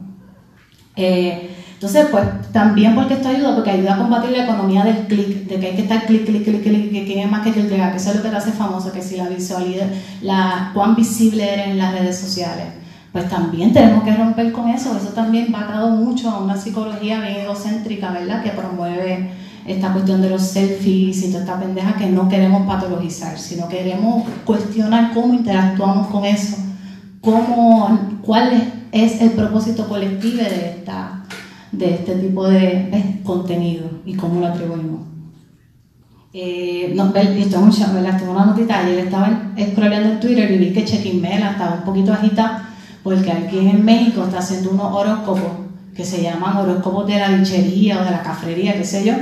Eh, 0.96 1.56
entonces, 1.78 2.08
pues 2.10 2.26
también 2.52 2.96
porque 2.96 3.14
esto 3.14 3.30
ayuda, 3.30 3.54
porque 3.54 3.70
ayuda 3.70 3.94
a 3.94 3.98
combatir 4.00 4.32
la 4.32 4.46
economía 4.46 4.84
del 4.84 5.06
clic, 5.06 5.48
de 5.48 5.60
que 5.60 5.68
hay 5.68 5.76
que 5.76 5.84
estar 5.84 6.08
clic, 6.08 6.26
clic, 6.26 6.44
clic, 6.44 6.64
clic, 6.64 6.92
que 6.92 7.06
quiere 7.06 7.28
más 7.28 7.44
que 7.44 7.52
clic, 7.52 7.70
que 7.70 7.96
eso 7.96 8.10
es 8.10 8.16
lo 8.16 8.24
que 8.24 8.30
te 8.30 8.36
hace 8.36 8.52
famoso, 8.52 8.92
que 8.92 9.04
si 9.04 9.16
la 9.16 9.30
visualidad, 9.30 9.86
la, 10.24 10.72
cuán 10.74 10.96
visible 10.96 11.54
eres 11.54 11.68
en 11.68 11.78
las 11.78 11.94
redes 11.94 12.18
sociales. 12.18 12.66
Pues 13.12 13.30
también 13.30 13.74
tenemos 13.74 14.04
que 14.04 14.16
romper 14.16 14.52
con 14.52 14.70
eso, 14.70 14.98
eso 14.98 15.10
también 15.10 15.54
va 15.54 15.62
atado 15.62 15.90
mucho 15.92 16.32
a 16.32 16.40
una 16.40 16.58
psicología 16.58 17.22
bien 17.22 17.42
egocéntrica, 17.42 18.10
¿verdad? 18.10 18.42
Que 18.42 18.50
promueve 18.50 19.30
esta 19.68 19.94
cuestión 19.94 20.20
de 20.20 20.32
los 20.32 20.42
selfies 20.42 21.22
y 21.22 21.28
toda 21.28 21.42
esta 21.42 21.60
pendeja 21.60 21.94
que 21.94 22.08
no 22.08 22.28
queremos 22.28 22.66
patologizar, 22.66 23.38
sino 23.38 23.68
queremos 23.68 24.28
cuestionar 24.46 25.14
cómo 25.14 25.32
interactuamos 25.32 26.08
con 26.08 26.26
eso, 26.26 26.58
cómo, 27.22 28.00
cuál 28.24 28.54
es 28.54 28.78
es 28.92 29.22
el 29.22 29.32
propósito 29.32 29.88
colectivo 29.88 30.38
de, 30.38 30.70
esta, 30.78 31.24
de 31.72 31.96
este 31.96 32.16
tipo 32.16 32.48
de, 32.48 33.22
contenido 33.24 33.90
y 34.06 34.16
cómo 34.16 34.40
lo 34.40 34.48
atribuimos. 34.48 35.02
Eh, 36.34 36.96
esto 37.38 37.62
mucho, 37.62 37.86
Tengo 37.86 38.32
una 38.32 38.46
notita, 38.46 38.80
ayer 38.80 39.00
estaba 39.00 39.54
scrollando 39.72 40.10
en 40.10 40.20
Twitter 40.20 40.52
y 40.52 40.58
vi 40.58 40.74
que 40.74 40.86
Chequín 40.86 41.22
Mela 41.22 41.52
estaba 41.52 41.76
un 41.76 41.84
poquito 41.84 42.14
agita 42.14 42.70
porque 43.04 43.32
aquí 43.32 43.58
en 43.58 43.84
México 43.84 44.24
está 44.26 44.40
haciendo 44.40 44.72
unos 44.72 44.94
horóscopos 44.94 45.68
que 45.96 46.06
se 46.06 46.22
llaman 46.22 46.58
horóscopos 46.58 47.08
de 47.08 47.18
la 47.18 47.30
bichería 47.30 48.00
o 48.00 48.06
de 48.06 48.12
la 48.12 48.22
cafrería, 48.22 48.78
qué 48.78 48.84
sé 48.84 49.04
yo, 49.04 49.14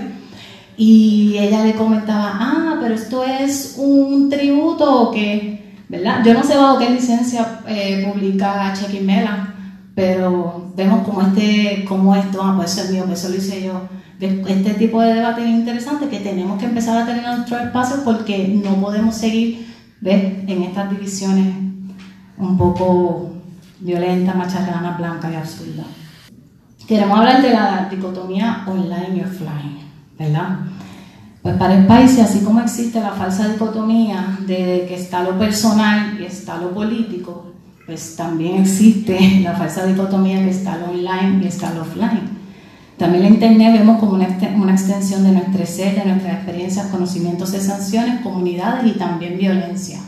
y 0.77 1.37
ella 1.37 1.63
le 1.63 1.73
comentaba, 1.73 2.33
ah, 2.33 2.77
pero 2.81 2.95
esto 2.95 3.23
es 3.23 3.75
un 3.77 4.29
tributo 4.29 5.03
o 5.03 5.11
qué, 5.11 5.73
¿verdad? 5.87 6.21
Yo 6.25 6.33
no 6.33 6.43
sé 6.43 6.57
bajo 6.57 6.77
qué 6.77 6.89
licencia 6.89 7.61
eh, 7.67 8.05
publica 8.11 8.73
Checky 8.73 8.99
Mela, 8.99 9.54
pero 9.95 10.71
vemos 10.75 11.07
como 11.07 11.21
este, 11.21 11.85
como 11.87 12.15
esto, 12.15 12.41
ah, 12.43 12.53
pues 12.57 12.73
eso 12.73 12.83
es 12.83 12.91
mío, 12.91 13.03
pues 13.07 13.19
eso 13.19 13.29
lo 13.29 13.37
hice 13.37 13.63
yo. 13.63 13.81
Este 14.19 14.73
tipo 14.75 15.01
de 15.01 15.13
debate 15.13 15.43
es 15.43 15.49
interesante 15.49 16.09
que 16.09 16.19
tenemos 16.19 16.59
que 16.59 16.65
empezar 16.65 17.01
a 17.01 17.05
tener 17.05 17.23
en 17.23 17.35
nuestro 17.37 17.57
espacio 17.57 17.97
porque 18.03 18.47
no 18.47 18.75
podemos 18.75 19.15
seguir 19.15 19.73
en 20.03 20.63
estas 20.63 20.91
divisiones 20.91 21.55
un 22.37 22.57
poco 22.57 23.31
violentas, 23.79 24.35
macharranas, 24.35 24.97
blancas 24.97 25.31
y 25.31 25.35
absurdas. 25.35 25.85
Queremos 26.87 27.17
hablar 27.17 27.41
de 27.41 27.49
la 27.51 27.87
dicotomía 27.89 28.63
online 28.67 29.17
y 29.17 29.21
offline, 29.21 29.79
¿verdad? 30.19 30.59
Pues 31.41 31.57
para 31.57 31.77
el 31.77 31.85
país, 31.85 32.19
así 32.19 32.43
como 32.43 32.61
existe 32.61 32.99
la 32.99 33.11
falsa 33.11 33.47
dicotomía 33.47 34.37
de 34.45 34.85
que 34.87 34.95
está 34.95 35.23
lo 35.23 35.37
personal 35.37 36.19
y 36.19 36.25
está 36.25 36.57
lo 36.57 36.71
político, 36.71 37.53
pues 37.85 38.15
también 38.15 38.61
existe 38.61 39.41
la 39.43 39.53
falsa 39.53 39.85
dicotomía 39.85 40.39
que 40.39 40.49
está 40.49 40.77
lo 40.77 40.89
online 40.89 41.43
y 41.43 41.47
está 41.47 41.73
lo 41.73 41.81
offline. 41.81 42.35
También 42.97 43.23
la 43.23 43.29
Internet 43.29 43.73
vemos 43.77 43.99
como 43.99 44.13
una, 44.13 44.25
extensión 44.25 45.23
de 45.23 45.33
nuestro 45.33 45.65
ser, 45.65 45.95
de 45.95 46.05
nuestras 46.05 46.35
experiencias, 46.35 46.87
conocimientos 46.87 47.51
de 47.51 47.59
sanciones, 47.59 48.21
comunidades 48.21 48.87
y 48.87 48.97
también 48.97 49.37
violencia, 49.37 49.99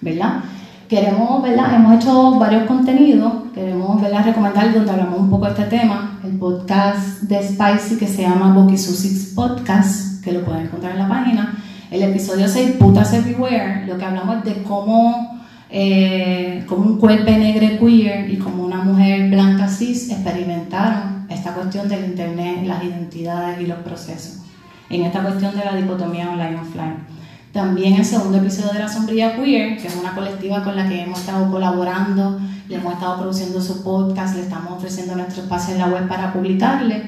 ¿verdad? 0.00 0.40
Queremos, 0.88 1.42
¿verdad? 1.42 1.76
Hemos 1.76 1.94
hecho 1.94 2.32
varios 2.38 2.64
contenidos, 2.64 3.32
queremos, 3.54 4.02
¿verdad? 4.02 4.24
Recomendar 4.24 4.74
donde 4.74 4.90
hablamos 4.90 5.20
un 5.20 5.30
poco 5.30 5.46
de 5.46 5.52
este 5.52 5.64
tema, 5.64 6.18
el 6.24 6.32
podcast 6.32 7.22
de 7.22 7.40
Spicy 7.40 7.96
que 7.98 8.08
se 8.08 8.22
llama 8.22 8.52
Boki 8.52 8.76
Susix 8.76 9.32
Podcast, 9.32 10.22
que 10.22 10.32
lo 10.32 10.44
pueden 10.44 10.62
encontrar 10.62 10.92
en 10.92 10.98
la 10.98 11.08
página. 11.08 11.56
El 11.90 12.02
episodio 12.02 12.48
6, 12.48 12.72
Putas 12.72 13.12
Everywhere, 13.12 13.86
lo 13.86 13.96
que 13.96 14.04
hablamos 14.04 14.44
de 14.44 14.62
cómo, 14.64 15.33
eh, 15.70 16.64
cómo 16.68 16.84
un 16.90 16.98
cuerpo 16.98 17.30
negro 17.30 17.84
queer 17.84 18.30
y 18.30 18.36
como 18.36 18.64
una 18.64 18.82
mujer 18.82 19.30
blanca 19.30 19.68
cis 19.68 20.10
experimentaron 20.10 21.26
esta 21.28 21.54
cuestión 21.54 21.88
del 21.88 22.04
internet, 22.04 22.64
las 22.64 22.84
identidades 22.84 23.60
y 23.60 23.66
los 23.66 23.78
procesos, 23.78 24.42
en 24.90 25.02
esta 25.02 25.22
cuestión 25.22 25.56
de 25.56 25.64
la 25.64 25.74
dicotomía 25.74 26.30
online-offline. 26.30 27.14
También 27.52 27.94
el 27.94 28.04
segundo 28.04 28.38
episodio 28.38 28.72
de 28.72 28.80
La 28.80 28.88
Sombrilla 28.88 29.36
Queer, 29.36 29.78
que 29.78 29.86
es 29.86 29.96
una 29.96 30.14
colectiva 30.14 30.62
con 30.62 30.76
la 30.76 30.88
que 30.88 31.02
hemos 31.02 31.20
estado 31.20 31.50
colaborando, 31.50 32.40
le 32.68 32.76
hemos 32.76 32.94
estado 32.94 33.20
produciendo 33.20 33.60
su 33.60 33.82
podcast, 33.82 34.36
le 34.36 34.42
estamos 34.42 34.72
ofreciendo 34.72 35.14
nuestro 35.14 35.44
espacio 35.44 35.74
en 35.74 35.80
la 35.80 35.86
web 35.86 36.08
para 36.08 36.32
publicarle. 36.32 37.02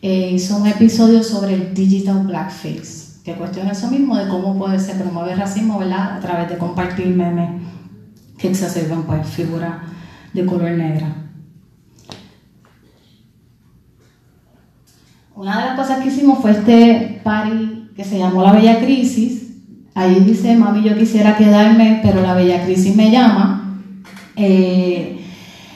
Eh, 0.00 0.32
hizo 0.32 0.56
un 0.56 0.66
episodio 0.66 1.22
sobre 1.22 1.54
el 1.54 1.74
digital 1.74 2.26
blackface, 2.26 3.20
que 3.22 3.34
cuestiona 3.34 3.72
eso 3.72 3.88
mismo 3.90 4.16
de 4.16 4.28
cómo 4.28 4.58
puede 4.58 4.80
ser 4.80 4.96
promover 4.96 5.38
racismo 5.38 5.78
¿verdad? 5.78 6.16
a 6.16 6.20
través 6.20 6.48
de 6.48 6.58
compartir 6.58 7.08
memes 7.08 7.62
que 8.38 8.48
exacerban 8.48 9.04
pues, 9.04 9.26
figuras 9.26 9.74
de 10.32 10.46
color 10.46 10.72
negra. 10.72 11.14
Una 15.34 15.58
de 15.58 15.66
las 15.66 15.76
cosas 15.76 16.00
que 16.00 16.08
hicimos 16.08 16.40
fue 16.40 16.52
este 16.52 17.20
party 17.24 17.90
que 17.96 18.04
se 18.04 18.18
llamó 18.18 18.42
La 18.42 18.52
Bella 18.52 18.80
Crisis, 18.80 19.42
Ahí 19.94 20.20
dice, 20.20 20.56
mami, 20.56 20.82
yo 20.82 20.96
quisiera 20.96 21.36
quedarme, 21.36 22.00
pero 22.02 22.22
la 22.22 22.32
bella 22.32 22.64
crisis 22.64 22.96
me 22.96 23.10
llama. 23.10 23.78
Eh, 24.36 25.20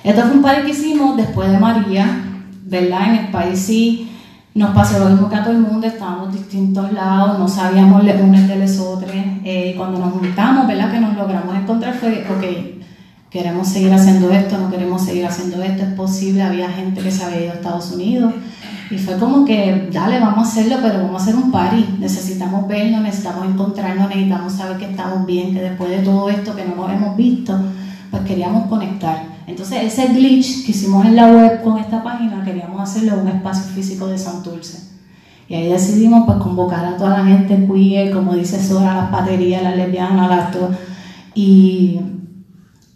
esto 0.03 0.23
fue 0.23 0.33
un 0.33 0.42
par 0.42 0.64
que 0.64 0.71
hicimos 0.71 1.16
después 1.19 1.51
de 1.51 1.59
María, 1.59 2.25
¿verdad? 2.64 3.11
En 3.11 3.25
el 3.27 3.31
país 3.31 3.59
sí 3.59 4.11
nos 4.57 4.71
pasó 4.71 4.99
lo 4.99 5.11
mismo 5.11 5.29
que 5.29 5.37
a 5.37 5.45
todo 5.45 5.53
el 5.53 5.61
mundo, 5.61 5.87
estábamos 5.87 6.33
distintos 6.33 6.90
lados, 6.90 7.38
no 7.38 7.47
sabíamos 7.47 8.03
unos 8.03 8.49
de 8.49 8.57
los 8.57 8.79
otros. 8.79 9.12
Eh, 9.14 9.75
cuando 9.77 9.99
nos 9.99 10.14
juntamos, 10.14 10.66
¿verdad? 10.66 10.90
Que 10.90 10.99
nos 10.99 11.14
logramos 11.14 11.55
encontrar 11.55 11.92
fue, 11.92 12.27
ok, 12.29 12.81
queremos 13.29 13.69
seguir 13.69 13.92
haciendo 13.92 14.31
esto, 14.31 14.57
no 14.57 14.71
queremos 14.71 15.05
seguir 15.05 15.27
haciendo 15.27 15.62
esto, 15.62 15.83
es 15.83 15.92
posible, 15.92 16.42
había 16.42 16.71
gente 16.71 17.03
que 17.03 17.11
se 17.11 17.23
había 17.23 17.42
ido 17.42 17.53
a 17.53 17.55
Estados 17.57 17.92
Unidos, 17.92 18.33
y 18.90 18.97
fue 18.97 19.19
como 19.19 19.45
que, 19.45 19.90
dale, 19.92 20.21
vamos 20.21 20.47
a 20.47 20.51
hacerlo, 20.51 20.77
pero 20.81 21.03
vamos 21.03 21.21
a 21.21 21.25
hacer 21.25 21.35
un 21.35 21.51
party. 21.51 21.97
Necesitamos 21.99 22.66
vernos, 22.66 23.03
necesitamos 23.03 23.47
encontrarnos, 23.47 24.09
necesitamos 24.09 24.53
saber 24.55 24.79
que 24.79 24.90
estamos 24.90 25.27
bien, 25.27 25.53
que 25.53 25.61
después 25.61 25.90
de 25.90 25.99
todo 25.99 26.31
esto 26.31 26.57
que 26.57 26.64
no 26.64 26.77
nos 26.77 26.90
hemos 26.92 27.16
visto, 27.16 27.59
pues 28.11 28.23
queríamos 28.23 28.69
conectar. 28.69 29.36
Entonces, 29.46 29.85
ese 29.85 30.12
glitch 30.12 30.64
que 30.64 30.72
hicimos 30.72 31.06
en 31.06 31.16
la 31.16 31.30
web 31.30 31.62
con 31.62 31.78
esta 31.78 32.02
página, 32.02 32.44
queríamos 32.44 32.80
hacerlo 32.80 33.14
en 33.14 33.20
un 33.20 33.28
espacio 33.28 33.72
físico 33.72 34.09
de 34.09 34.18
Santurce. 34.18 34.87
Y 35.48 35.54
ahí 35.54 35.68
decidimos 35.68 36.24
pues 36.26 36.38
convocar 36.38 36.85
a 36.85 36.96
toda 36.96 37.18
la 37.18 37.24
gente 37.24 37.68
queer, 37.72 38.12
como 38.12 38.35
dice 38.35 38.61
Sora, 38.61 38.94
las 38.94 39.11
paterías, 39.11 39.62
las 39.62 39.76
lesbianas, 39.76 40.28
las 40.28 40.50
todo, 40.50 40.70
y, 41.35 42.00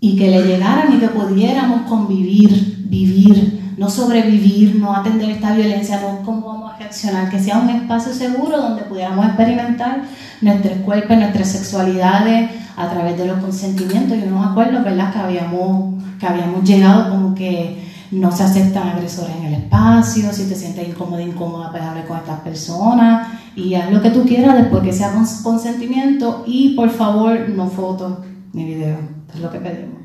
y 0.00 0.16
que 0.16 0.30
le 0.30 0.42
llegaran 0.42 0.92
y 0.92 0.98
que 0.98 1.08
pudiéramos 1.08 1.82
convivir, 1.82 2.86
vivir 2.88 3.59
no 3.80 3.88
sobrevivir, 3.88 4.76
no 4.76 4.94
atender 4.94 5.30
esta 5.30 5.54
violencia, 5.54 6.02
no 6.02 6.20
cómo 6.22 6.48
vamos 6.48 6.74
a 6.74 6.76
reaccionar, 6.76 7.30
que 7.30 7.40
sea 7.40 7.56
un 7.56 7.70
espacio 7.70 8.12
seguro 8.12 8.60
donde 8.60 8.82
pudiéramos 8.82 9.24
experimentar 9.24 10.02
nuestros 10.42 10.80
cuerpos, 10.80 11.16
nuestras 11.16 11.48
sexualidades 11.48 12.50
a 12.76 12.90
través 12.90 13.16
de 13.16 13.26
los 13.26 13.38
consentimientos. 13.38 14.18
Yo 14.18 14.26
no 14.26 14.38
me 14.38 14.46
acuerdo, 14.48 14.84
¿verdad?, 14.84 15.10
que 15.10 15.18
habíamos, 15.18 15.94
que 16.18 16.26
habíamos 16.26 16.62
llegado 16.62 17.08
como 17.08 17.34
que 17.34 17.82
no 18.10 18.30
se 18.30 18.42
aceptan 18.42 18.86
agresores 18.86 19.34
en 19.36 19.46
el 19.46 19.54
espacio, 19.54 20.30
si 20.30 20.46
te 20.46 20.54
sientes 20.54 20.86
incómoda, 20.86 21.22
incómoda, 21.22 21.70
pues 21.70 21.82
hable 21.82 22.04
con 22.04 22.18
estas 22.18 22.40
personas 22.40 23.28
y 23.56 23.72
haz 23.76 23.90
lo 23.90 24.02
que 24.02 24.10
tú 24.10 24.26
quieras 24.26 24.58
después 24.58 24.82
que 24.82 24.92
sea 24.92 25.14
con 25.14 25.24
consentimiento 25.42 26.44
y 26.46 26.76
por 26.76 26.90
favor 26.90 27.48
no 27.48 27.66
fotos 27.66 28.18
ni 28.52 28.66
videos, 28.66 29.00
es 29.34 29.40
lo 29.40 29.50
que 29.50 29.58
pedimos. 29.58 29.99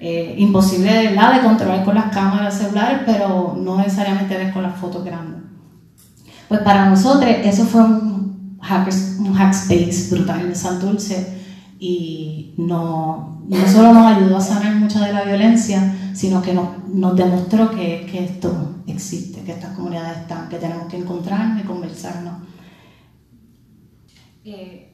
Eh, 0.00 0.36
imposible 0.38 0.92
de, 0.92 1.16
controlar 1.42 1.84
con 1.84 1.96
las 1.96 2.12
cámaras 2.12 2.56
celulares, 2.56 3.00
pero 3.04 3.56
no 3.60 3.78
necesariamente 3.78 4.36
ves 4.36 4.52
con 4.52 4.62
las 4.62 4.76
fotos 4.78 5.04
grandes. 5.04 5.42
Pues 6.48 6.60
para 6.60 6.88
nosotros 6.88 7.24
eso 7.42 7.64
fue 7.64 7.82
un, 7.82 8.58
un 8.60 9.36
hackspace 9.36 10.08
brutal 10.10 10.42
en 10.42 10.54
San 10.54 10.80
Dulce 10.80 11.36
y 11.80 12.54
no, 12.58 13.42
no 13.48 13.68
solo 13.68 13.92
nos 13.92 14.06
ayudó 14.06 14.36
a 14.36 14.40
sanar 14.40 14.76
mucha 14.76 15.04
de 15.04 15.12
la 15.12 15.24
violencia, 15.24 15.94
sino 16.14 16.42
que 16.42 16.54
nos, 16.54 17.16
demostró 17.16 17.70
que, 17.70 18.06
que, 18.10 18.24
esto 18.24 18.76
existe, 18.86 19.42
que 19.42 19.52
estas 19.52 19.74
comunidades 19.74 20.18
están, 20.18 20.48
que 20.48 20.58
tenemos 20.58 20.86
que 20.86 20.98
encontrarnos 20.98 21.60
y 21.60 21.66
conversarnos. 21.66 22.34
Eh, 24.44 24.87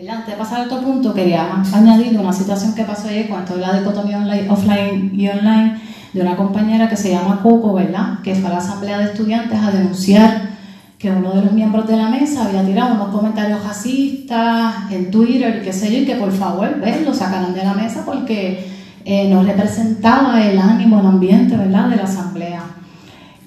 antes 0.00 0.26
de 0.26 0.32
pasar 0.34 0.60
a 0.60 0.64
otro 0.64 0.82
punto, 0.82 1.14
quería 1.14 1.62
añadir 1.72 2.18
una 2.18 2.32
situación 2.32 2.74
que 2.74 2.84
pasó 2.84 3.08
ayer 3.08 3.30
con 3.30 3.40
esto 3.40 3.56
de 3.56 3.78
dicotomía 3.78 4.18
online, 4.18 4.50
offline 4.50 5.10
y 5.18 5.28
online 5.28 5.80
de 6.12 6.20
una 6.20 6.36
compañera 6.36 6.86
que 6.86 6.96
se 6.98 7.10
llama 7.10 7.40
Coco, 7.42 7.72
¿verdad? 7.72 8.18
Que 8.22 8.34
fue 8.34 8.50
a 8.50 8.52
la 8.52 8.58
asamblea 8.58 8.98
de 8.98 9.04
estudiantes 9.06 9.58
a 9.58 9.70
denunciar 9.70 10.50
que 10.98 11.10
uno 11.10 11.32
de 11.32 11.42
los 11.42 11.52
miembros 11.52 11.86
de 11.88 11.96
la 11.96 12.10
mesa 12.10 12.44
había 12.44 12.62
tirado 12.62 12.94
unos 12.94 13.08
comentarios 13.08 13.64
racistas 13.64 14.90
en 14.90 15.10
Twitter, 15.10 15.62
qué 15.64 15.72
sé 15.72 15.90
yo, 15.90 16.02
y 16.02 16.04
que 16.04 16.16
por 16.16 16.30
favor, 16.30 16.78
¿ves? 16.78 17.02
Lo 17.02 17.14
sacaran 17.14 17.54
de 17.54 17.64
la 17.64 17.72
mesa 17.72 18.02
porque 18.04 18.68
eh, 19.02 19.30
no 19.30 19.42
representaba 19.44 20.46
el 20.46 20.58
ánimo, 20.58 21.00
el 21.00 21.06
ambiente, 21.06 21.56
¿verdad? 21.56 21.88
De 21.88 21.96
la 21.96 22.04
asamblea. 22.04 22.62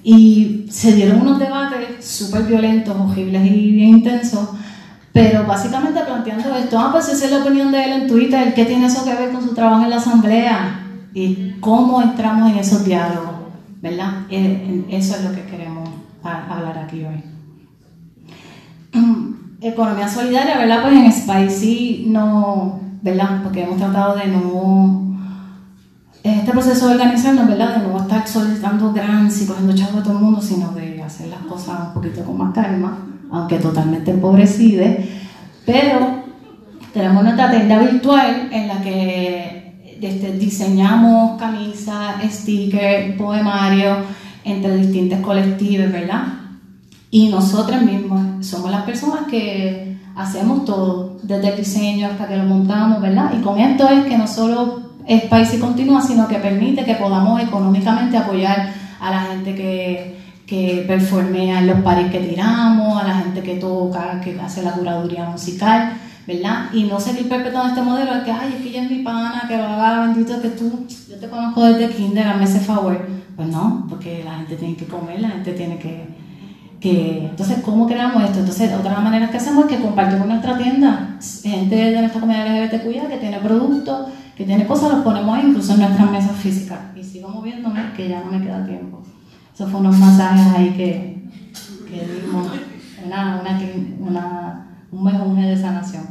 Y 0.02 0.66
se 0.68 0.96
dieron 0.96 1.20
unos 1.20 1.38
debates 1.38 2.04
súper 2.04 2.42
violentos, 2.42 2.96
horribles 2.96 3.46
y 3.46 3.70
bien 3.70 3.90
intensos 3.90 4.48
pero 5.12 5.44
básicamente 5.44 6.00
planteando 6.00 6.54
esto, 6.54 6.78
ah, 6.78 6.90
pues 6.92 7.08
esa 7.08 7.24
es 7.24 7.32
la 7.32 7.38
opinión 7.38 7.72
de 7.72 7.84
él 7.84 7.92
en 8.02 8.08
Twitter, 8.08 8.54
¿qué 8.54 8.64
tiene 8.64 8.86
eso 8.86 9.04
que 9.04 9.14
ver 9.14 9.32
con 9.32 9.42
su 9.42 9.54
trabajo 9.54 9.82
en 9.82 9.90
la 9.90 9.96
asamblea? 9.96 10.86
Y 11.12 11.56
cómo 11.58 12.00
entramos 12.00 12.52
en 12.52 12.58
esos 12.58 12.84
diálogos, 12.84 13.34
¿verdad? 13.82 14.26
Eh, 14.30 14.86
eso 14.90 15.16
es 15.16 15.24
lo 15.24 15.32
que 15.32 15.44
queremos 15.46 15.88
hablar 16.22 16.78
aquí 16.78 17.04
hoy. 17.04 17.24
Economía 19.60 20.08
solidaria, 20.08 20.58
¿verdad? 20.58 20.82
Pues 20.82 20.94
en 20.94 21.12
Spicy 21.12 22.04
no, 22.08 22.80
¿verdad? 23.02 23.42
Porque 23.42 23.64
hemos 23.64 23.78
tratado 23.78 24.14
de 24.14 24.28
no 24.28 25.08
este 26.22 26.52
proceso 26.52 26.86
de 26.86 26.94
organizarnos, 26.94 27.48
¿verdad? 27.48 27.78
De 27.78 27.88
no 27.88 27.98
estar 27.98 28.28
solicitando 28.28 28.92
grants 28.92 29.42
y 29.42 29.46
cogiendo 29.46 29.74
chavos 29.74 29.96
de 29.96 30.02
todo 30.02 30.18
el 30.18 30.24
mundo, 30.24 30.40
sino 30.40 30.70
de 30.72 31.02
hacer 31.02 31.28
las 31.28 31.40
cosas 31.40 31.88
un 31.88 31.94
poquito 31.94 32.22
con 32.24 32.38
más 32.38 32.54
calma 32.54 33.09
aunque 33.30 33.58
totalmente 33.58 34.10
empobrecida, 34.10 34.96
pero 35.64 36.22
tenemos 36.92 37.22
nuestra 37.22 37.50
tienda 37.50 37.78
virtual 37.78 38.48
en 38.50 38.68
la 38.68 38.80
que 38.82 39.60
este, 40.00 40.32
diseñamos 40.32 41.38
camisas, 41.38 42.16
stickers, 42.30 43.16
poemarios 43.16 43.98
entre 44.44 44.76
distintos 44.76 45.20
colectivos, 45.20 45.92
¿verdad? 45.92 46.24
Y 47.10 47.28
nosotras 47.28 47.82
mismas 47.82 48.46
somos 48.46 48.70
las 48.70 48.82
personas 48.82 49.26
que 49.30 49.96
hacemos 50.16 50.64
todo, 50.64 51.18
desde 51.22 51.50
el 51.50 51.56
diseño 51.56 52.06
hasta 52.08 52.28
que 52.28 52.36
lo 52.36 52.44
montamos, 52.44 53.00
¿verdad? 53.00 53.32
Y 53.38 53.42
con 53.42 53.58
esto 53.58 53.88
es 53.88 54.04
que 54.04 54.16
no 54.16 54.26
solo 54.26 54.90
es 55.06 55.22
país 55.24 55.52
y 55.54 55.58
continúa, 55.58 56.02
sino 56.02 56.28
que 56.28 56.36
permite 56.36 56.84
que 56.84 56.94
podamos 56.94 57.42
económicamente 57.42 58.16
apoyar 58.16 58.72
a 59.00 59.10
la 59.10 59.20
gente 59.22 59.54
que 59.54 60.19
que 60.50 60.84
performea 60.84 61.60
en 61.60 61.68
los 61.68 61.80
pares 61.82 62.10
que 62.10 62.18
tiramos, 62.18 63.00
a 63.00 63.06
la 63.06 63.14
gente 63.20 63.40
que 63.40 63.54
toca, 63.54 64.20
que 64.20 64.36
hace 64.40 64.64
la 64.64 64.72
curaduría 64.72 65.30
musical, 65.30 65.92
¿verdad? 66.26 66.70
Y 66.72 66.82
no 66.82 66.98
seguir 66.98 67.28
perpetuando 67.28 67.68
este 67.68 67.82
modelo 67.82 68.16
de 68.16 68.24
que, 68.24 68.32
ay, 68.32 68.54
es 68.56 68.62
que 68.62 68.70
ella 68.70 68.82
es 68.82 68.90
mi 68.90 69.04
pana, 69.04 69.44
que 69.46 69.54
haga, 69.54 70.06
bendito 70.06 70.42
que 70.42 70.48
tú, 70.48 70.86
yo 71.08 71.20
te 71.20 71.28
conozco 71.28 71.62
desde 71.66 71.94
kinder, 71.94 72.24
dame 72.24 72.42
ese 72.42 72.58
favor. 72.58 73.00
Pues 73.36 73.46
no, 73.46 73.86
porque 73.88 74.24
la 74.24 74.38
gente 74.38 74.56
tiene 74.56 74.74
que 74.74 74.86
comer, 74.86 75.20
la 75.20 75.28
gente 75.28 75.52
tiene 75.52 75.78
que, 75.78 76.08
que... 76.80 77.26
Entonces, 77.26 77.58
¿cómo 77.64 77.86
creamos 77.86 78.24
esto? 78.24 78.40
Entonces, 78.40 78.72
otra 78.76 78.98
manera 78.98 79.30
que 79.30 79.36
hacemos 79.36 79.66
es 79.66 79.76
que 79.76 79.80
compartimos 79.80 80.26
nuestra 80.26 80.58
tienda, 80.58 81.16
gente 81.44 81.76
de 81.76 82.00
nuestra 82.00 82.20
comunidad 82.20 82.64
LGBTQ 82.64 83.08
que 83.08 83.18
tiene 83.18 83.38
productos, 83.38 84.08
que 84.36 84.44
tiene 84.44 84.66
cosas, 84.66 84.90
los 84.94 85.04
ponemos 85.04 85.32
ahí, 85.38 85.46
incluso 85.46 85.74
en 85.74 85.80
nuestras 85.82 86.10
mesas 86.10 86.36
físicas. 86.36 86.80
Y 86.96 87.04
sigo 87.04 87.28
moviéndome, 87.28 87.92
que 87.96 88.08
ya 88.08 88.24
no 88.24 88.32
me 88.32 88.44
queda 88.44 88.66
tiempo. 88.66 89.00
Eso 89.54 89.66
fue 89.66 89.80
unos 89.80 89.98
masajes 89.98 90.54
ahí 90.54 90.70
que, 90.70 91.28
que 91.88 92.22
dimos, 92.22 92.48
una, 93.04 93.40
una, 93.40 93.60
una, 94.00 94.66
un 94.90 95.04
mensaje 95.04 95.48
de 95.48 95.56
sanación. 95.60 96.02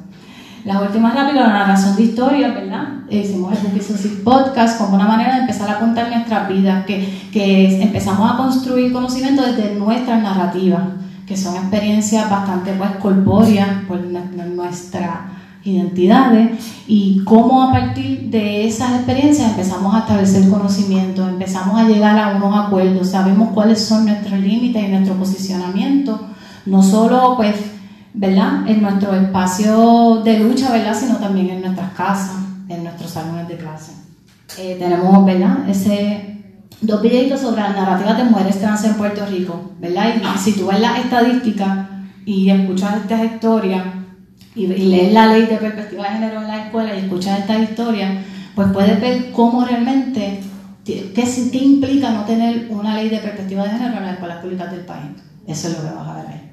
Las 0.65 0.81
últimas 0.81 1.15
rápidas, 1.15 1.47
la 1.47 1.53
narración 1.53 1.95
de 1.95 2.03
historias, 2.03 2.53
¿verdad? 2.53 2.87
Hicimos 3.09 3.53
el 3.53 3.79
Book 3.79 4.23
Podcast 4.23 4.77
como 4.77 4.95
una 4.95 5.07
manera 5.07 5.35
de 5.35 5.41
empezar 5.41 5.69
a 5.69 5.79
contar 5.79 6.09
nuestras 6.09 6.49
vidas, 6.49 6.85
que, 6.85 7.29
que 7.31 7.81
empezamos 7.81 8.29
a 8.29 8.37
construir 8.37 8.91
conocimiento 8.91 9.41
desde 9.41 9.75
nuestras 9.75 10.21
narrativas, 10.21 10.81
que 11.25 11.37
son 11.37 11.55
experiencias 11.55 12.29
bastante 12.29 12.73
pues 12.73 12.91
corpóreas 12.97 13.69
por 13.87 13.99
nuestra 14.01 15.38
identidades 15.69 16.51
y 16.87 17.23
cómo 17.23 17.63
a 17.63 17.71
partir 17.71 18.29
de 18.29 18.67
esas 18.67 18.95
experiencias 18.95 19.51
empezamos 19.51 19.93
a 19.95 19.99
establecer 19.99 20.49
conocimiento, 20.49 21.27
empezamos 21.27 21.79
a 21.79 21.87
llegar 21.87 22.17
a 22.17 22.35
unos 22.35 22.67
acuerdos, 22.67 23.09
sabemos 23.09 23.49
cuáles 23.53 23.79
son 23.79 24.05
nuestros 24.05 24.39
límites 24.39 24.83
y 24.83 24.87
nuestro 24.87 25.15
posicionamiento, 25.15 26.19
no 26.65 26.83
solo 26.83 27.35
pues, 27.37 27.55
¿verdad? 28.13 28.67
En 28.67 28.81
nuestro 28.81 29.13
espacio 29.15 30.21
de 30.23 30.39
lucha, 30.39 30.71
¿verdad? 30.71 30.95
Sino 30.99 31.17
también 31.17 31.49
en 31.49 31.61
nuestras 31.61 31.91
casas, 31.93 32.37
en 32.67 32.83
nuestros 32.83 33.11
salones 33.11 33.47
de 33.47 33.57
clase. 33.57 33.93
Eh, 34.57 34.75
tenemos, 34.79 35.25
¿verdad? 35.25 35.69
Ese 35.69 36.39
dos 36.81 37.01
videitos 37.01 37.41
sobre 37.41 37.61
las 37.61 37.75
narrativas 37.75 38.17
de 38.17 38.23
mujeres 38.23 38.59
trans 38.59 38.83
en 38.85 38.93
Puerto 38.95 39.25
Rico, 39.25 39.71
¿verdad? 39.79 40.15
Y 40.15 40.39
si 40.39 40.53
tú 40.53 40.67
ves 40.67 40.79
las 40.79 40.99
estadísticas 40.99 41.87
y 42.25 42.49
escuchas 42.49 42.97
estas 42.97 43.23
historias, 43.25 43.83
y, 44.59 44.67
lees 44.67 45.13
la 45.13 45.27
ley 45.27 45.45
de 45.45 45.57
perspectiva 45.57 46.03
de 46.03 46.09
género 46.09 46.41
en 46.41 46.47
la 46.47 46.65
escuela 46.65 46.95
y 46.95 46.99
escuchas 46.99 47.39
esta 47.39 47.59
historia, 47.59 48.21
pues 48.55 48.71
puedes 48.71 48.99
ver 48.99 49.31
cómo 49.31 49.63
realmente, 49.65 50.41
qué, 50.83 51.13
qué 51.13 51.57
implica 51.57 52.11
no 52.11 52.25
tener 52.25 52.67
una 52.69 52.95
ley 52.95 53.09
de 53.09 53.19
perspectiva 53.19 53.63
de 53.63 53.69
género 53.69 53.97
en 53.97 54.03
las 54.03 54.13
escuelas 54.13 54.41
públicas 54.41 54.71
del 54.71 54.81
país. 54.81 55.11
Eso 55.47 55.69
es 55.69 55.77
lo 55.77 55.83
que 55.87 55.95
vas 55.95 56.07
a 56.07 56.13
ver 56.15 56.27
ahí. 56.27 56.51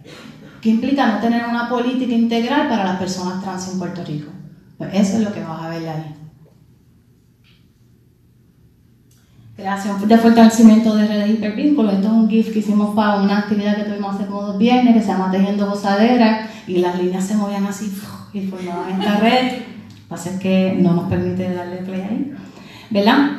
¿Qué 0.61 0.71
implica 0.71 1.07
no 1.07 1.19
tener 1.19 1.45
una 1.45 1.69
política 1.69 2.13
integral 2.13 2.69
para 2.69 2.85
las 2.85 2.97
personas 2.97 3.43
trans 3.43 3.73
en 3.73 3.79
Puerto 3.79 4.05
Rico? 4.05 4.31
Pues 4.79 4.95
eso 4.95 5.19
es 5.19 5.25
lo 5.25 5.33
que 5.33 5.41
vas 5.41 5.63
a 5.63 5.69
ver 5.69 5.89
ahí. 5.89 6.15
Creación 9.57 10.07
de 10.07 10.19
fortalecimiento 10.19 10.95
de 10.95 11.09
redes 11.09 11.31
hipervínculos. 11.31 11.95
Esto 11.95 12.09
es 12.09 12.13
un 12.13 12.29
GIF 12.29 12.53
que 12.53 12.59
hicimos 12.59 12.95
para 12.95 13.23
una 13.23 13.39
actividad 13.39 13.75
que 13.77 13.85
tuvimos 13.85 14.15
hace 14.15 14.27
como 14.27 14.43
dos 14.43 14.59
viernes 14.59 14.95
que 14.95 15.01
se 15.01 15.09
llama 15.09 15.31
Tejiendo 15.31 15.67
Gozadera 15.67 16.47
y 16.67 16.77
las 16.77 16.99
líneas 17.03 17.25
se 17.25 17.37
movían 17.37 17.65
así 17.65 17.91
y 18.35 18.47
formaban 18.49 19.01
esta 19.01 19.17
red. 19.21 19.53
Lo 19.53 19.59
que 19.59 20.09
pasa 20.09 20.31
es 20.31 20.41
que 20.41 20.77
no 20.79 20.93
nos 20.93 21.09
permite 21.09 21.55
darle 21.55 21.79
play 21.79 22.01
ahí. 22.03 22.35
¿Verdad? 22.91 23.31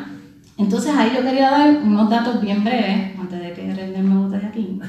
Entonces 0.58 0.92
ahí 0.98 1.12
yo 1.16 1.22
quería 1.22 1.52
dar 1.52 1.70
unos 1.84 2.10
datos 2.10 2.42
bien 2.42 2.64
breves 2.64 3.20
antes 3.20 3.40
de 3.40 3.54
que 3.54 3.76
René 3.76 4.02
me 4.02 4.16
bote 4.16 4.40
de 4.40 4.48
aquí. 4.48 4.80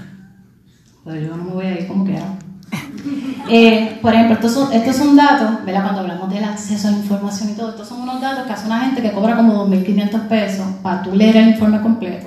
Pero 1.05 1.21
yo 1.21 1.37
no 1.37 1.45
me 1.45 1.51
voy 1.53 1.67
a 1.67 1.79
ir 1.79 1.87
como 1.87 2.07
quiera. 2.07 2.39
Eh, 3.51 3.99
por 4.03 4.13
ejemplo, 4.13 4.35
estos 4.35 4.53
son, 4.53 4.71
estos 4.75 4.97
son 4.97 5.17
datos, 5.17 5.65
¿verdad? 5.65 5.85
cuando 5.85 6.03
hablamos 6.03 6.29
del 6.29 6.45
acceso 6.45 6.89
a 6.89 6.91
la 6.91 6.99
información 6.99 7.49
y 7.49 7.53
todo, 7.55 7.71
estos 7.71 7.89
son 7.89 8.03
unos 8.03 8.21
datos 8.21 8.47
que 8.47 8.53
hace 8.53 8.67
una 8.67 8.81
gente 8.81 9.01
que 9.01 9.11
cobra 9.11 9.37
como 9.37 9.67
2.500 9.67 10.29
pesos 10.29 10.67
para 10.83 11.03
tú 11.03 11.15
leer 11.15 11.39
el 11.39 11.49
informe 11.49 11.81
completo. 11.81 12.27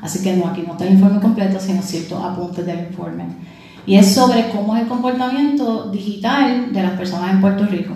Así 0.00 0.22
que 0.22 0.36
no, 0.36 0.46
aquí 0.46 0.62
no 0.64 0.74
está 0.74 0.86
el 0.86 0.94
informe 0.94 1.20
completo, 1.20 1.58
sino 1.58 1.82
ciertos 1.82 2.22
apuntes 2.22 2.64
del 2.64 2.86
informe. 2.88 3.24
Y 3.84 3.96
es 3.96 4.14
sobre 4.14 4.48
cómo 4.50 4.76
es 4.76 4.82
el 4.82 4.88
comportamiento 4.88 5.90
digital 5.90 6.72
de 6.72 6.82
las 6.82 6.92
personas 6.92 7.32
en 7.32 7.40
Puerto 7.40 7.66
Rico. 7.66 7.94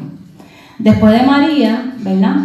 Después 0.79 1.13
de 1.13 1.25
María, 1.25 1.95
¿verdad? 2.01 2.37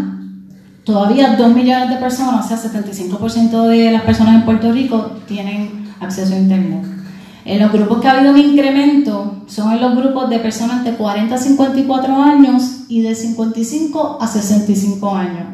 Todavía 0.83 1.35
2 1.35 1.55
millones 1.55 1.89
de 1.89 1.95
personas, 1.95 2.45
o 2.45 2.55
sea, 2.55 2.71
75% 2.71 3.67
de 3.67 3.91
las 3.91 4.03
personas 4.03 4.35
en 4.35 4.43
Puerto 4.43 4.71
Rico 4.71 5.17
tienen 5.27 5.87
acceso 5.99 6.33
a 6.33 6.37
Internet. 6.37 6.85
En 7.49 7.57
los 7.57 7.71
grupos 7.71 7.99
que 7.99 8.07
ha 8.07 8.11
habido 8.11 8.31
un 8.31 8.37
incremento 8.37 9.41
son 9.47 9.73
en 9.73 9.81
los 9.81 9.95
grupos 9.95 10.29
de 10.29 10.37
personas 10.37 10.83
de 10.83 10.93
40 10.93 11.33
a 11.33 11.37
54 11.39 12.21
años 12.21 12.81
y 12.87 13.01
de 13.01 13.15
55 13.15 14.19
a 14.21 14.27
65 14.27 15.15
años. 15.15 15.47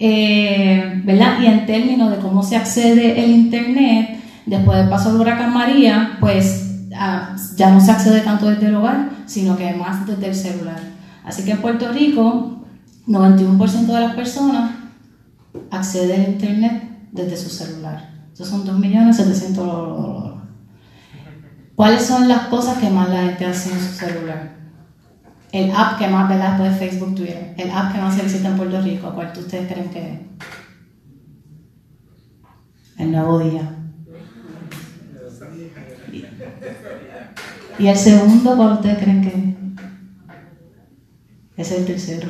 Eh, 0.00 1.00
¿verdad? 1.04 1.40
Y 1.40 1.46
en 1.46 1.66
términos 1.66 2.10
de 2.10 2.16
cómo 2.16 2.42
se 2.42 2.56
accede 2.56 3.24
el 3.24 3.30
Internet, 3.30 4.18
después 4.44 4.76
del 4.76 4.88
paso 4.88 5.12
del 5.12 5.20
huracán 5.20 5.54
María, 5.54 6.16
pues 6.18 6.88
ah, 6.96 7.36
ya 7.54 7.70
no 7.70 7.80
se 7.80 7.92
accede 7.92 8.22
tanto 8.22 8.50
desde 8.50 8.66
el 8.66 8.74
hogar, 8.74 9.08
sino 9.26 9.56
que 9.56 9.72
más 9.74 10.04
desde 10.04 10.30
el 10.30 10.34
celular. 10.34 10.80
Así 11.24 11.44
que 11.44 11.52
en 11.52 11.62
Puerto 11.62 11.92
Rico, 11.92 12.64
91% 13.06 13.86
de 13.86 14.00
las 14.00 14.16
personas 14.16 14.72
acceden 15.70 16.22
al 16.22 16.32
Internet 16.32 16.82
desde 17.12 17.36
su 17.36 17.50
celular. 17.50 18.10
Esos 18.34 18.48
son 18.48 18.66
2.700.000 18.66 20.21
¿Cuáles 21.74 22.04
son 22.04 22.28
las 22.28 22.48
cosas 22.48 22.78
que 22.78 22.90
más 22.90 23.08
la 23.08 23.22
gente 23.22 23.46
hace 23.46 23.72
en 23.72 23.80
su 23.80 23.94
celular? 23.94 24.52
El 25.52 25.70
app 25.70 25.98
que 25.98 26.08
más, 26.08 26.28
¿verdad? 26.28 26.58
Después 26.58 26.72
de 26.72 26.88
Facebook, 26.88 27.14
Twitter. 27.14 27.54
El 27.56 27.70
app 27.70 27.92
que 27.92 28.00
más 28.00 28.14
se 28.14 28.22
visita 28.22 28.48
en 28.48 28.56
Puerto 28.56 28.80
Rico. 28.80 29.12
¿Cuál 29.14 29.32
ustedes 29.36 29.70
creen 29.70 29.90
que 29.90 30.12
es? 30.12 30.18
El 32.98 33.12
nuevo 33.12 33.38
día. 33.38 33.76
Y 37.78 37.86
el 37.86 37.96
segundo, 37.96 38.56
¿cuál 38.56 38.72
ustedes 38.72 38.98
creen 38.98 39.22
que 39.22 39.28
es? 39.28 39.52
Es 41.68 41.78
el 41.78 41.86
tercero. 41.86 42.28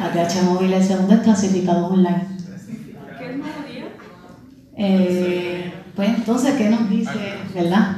ATH 0.00 0.42
móvil, 0.44 0.72
el 0.72 0.84
segundo 0.84 1.14
es 1.14 1.20
clasificado 1.20 1.86
online. 1.86 2.26
¿Qué 3.18 3.24
es 3.24 3.30
el 3.30 3.38
nuevo 3.38 3.62
día? 3.66 3.84
Eh, 4.76 5.72
pues 5.96 6.08
entonces, 6.08 6.54
¿qué 6.54 6.68
nos 6.68 6.90
dice, 6.90 7.12
verdad? 7.54 7.96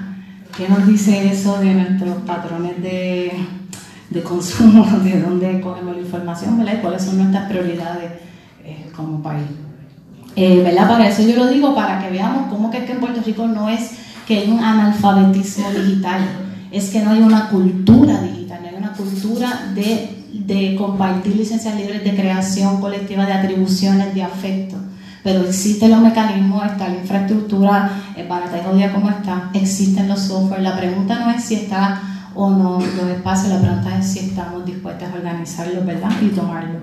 ¿Qué 0.57 0.69
nos 0.69 0.87
dice 0.87 1.31
eso 1.31 1.59
de 1.59 1.75
nuestros 1.75 2.17
patrones 2.27 2.83
de, 2.83 3.33
de 4.11 4.23
consumo, 4.23 4.85
de 5.05 5.21
dónde 5.21 5.61
cogemos 5.61 5.97
la 5.97 6.03
información, 6.03 6.59
¿verdad? 6.59 6.83
cuáles 6.83 7.03
son 7.03 7.19
nuestras 7.19 7.49
prioridades 7.49 8.13
eh, 8.65 8.91
como 8.95 9.23
país. 9.23 9.47
Eh, 10.35 10.63
¿verdad? 10.63 10.89
Para 10.89 11.09
eso 11.09 11.23
yo 11.23 11.37
lo 11.37 11.49
digo, 11.49 11.75
para 11.75 12.03
que 12.03 12.11
veamos 12.11 12.49
cómo 12.51 12.71
que 12.71 12.79
es 12.79 12.85
que 12.85 12.93
en 12.93 13.01
Puerto 13.01 13.23
Rico 13.25 13.47
no 13.47 13.71
es 13.71 13.93
que 14.27 14.39
hay 14.39 14.51
un 14.51 14.61
analfabetismo 14.61 15.71
digital, 15.71 16.21
es 16.71 16.91
que 16.91 17.01
no 17.01 17.13
hay 17.13 17.21
una 17.21 17.49
cultura 17.49 18.21
digital, 18.21 18.61
no 18.63 18.69
hay 18.69 18.75
una 18.77 18.93
cultura 18.93 19.73
de, 19.75 20.25
de 20.33 20.77
compartir 20.77 21.35
licencias 21.35 21.75
libres 21.77 22.05
de 22.05 22.15
creación 22.15 22.79
colectiva, 22.81 23.25
de 23.25 23.33
atribuciones, 23.33 24.15
de 24.15 24.23
afecto 24.23 24.77
pero 25.27 25.41
existen 25.41 25.91
los 25.91 26.01
mecanismos, 26.03 26.65
está 26.65 26.89
la 26.89 26.99
infraestructura 26.99 27.91
barata 28.29 28.59
y 28.59 28.65
jodida 28.65 28.93
como 28.93 29.11
está, 29.11 29.51
existen 29.55 30.07
los 30.07 30.21
software. 30.21 30.63
La 30.63 30.79
pregunta 30.79 31.19
no 31.19 31.33
es 31.33 31.43
si 31.43 31.57
está 31.57 32.01
o 32.37 32.49
no 32.49 32.79
los 32.79 33.09
espacios, 33.11 33.55
la 33.55 33.61
pregunta 33.61 33.99
es 33.99 34.07
si 34.07 34.21
estamos 34.21 34.65
dispuestos 34.65 35.09
a 35.09 35.15
organizarlos, 35.15 35.85
¿verdad? 35.85 36.11
Y 36.23 36.29
tomarlo. 36.29 36.79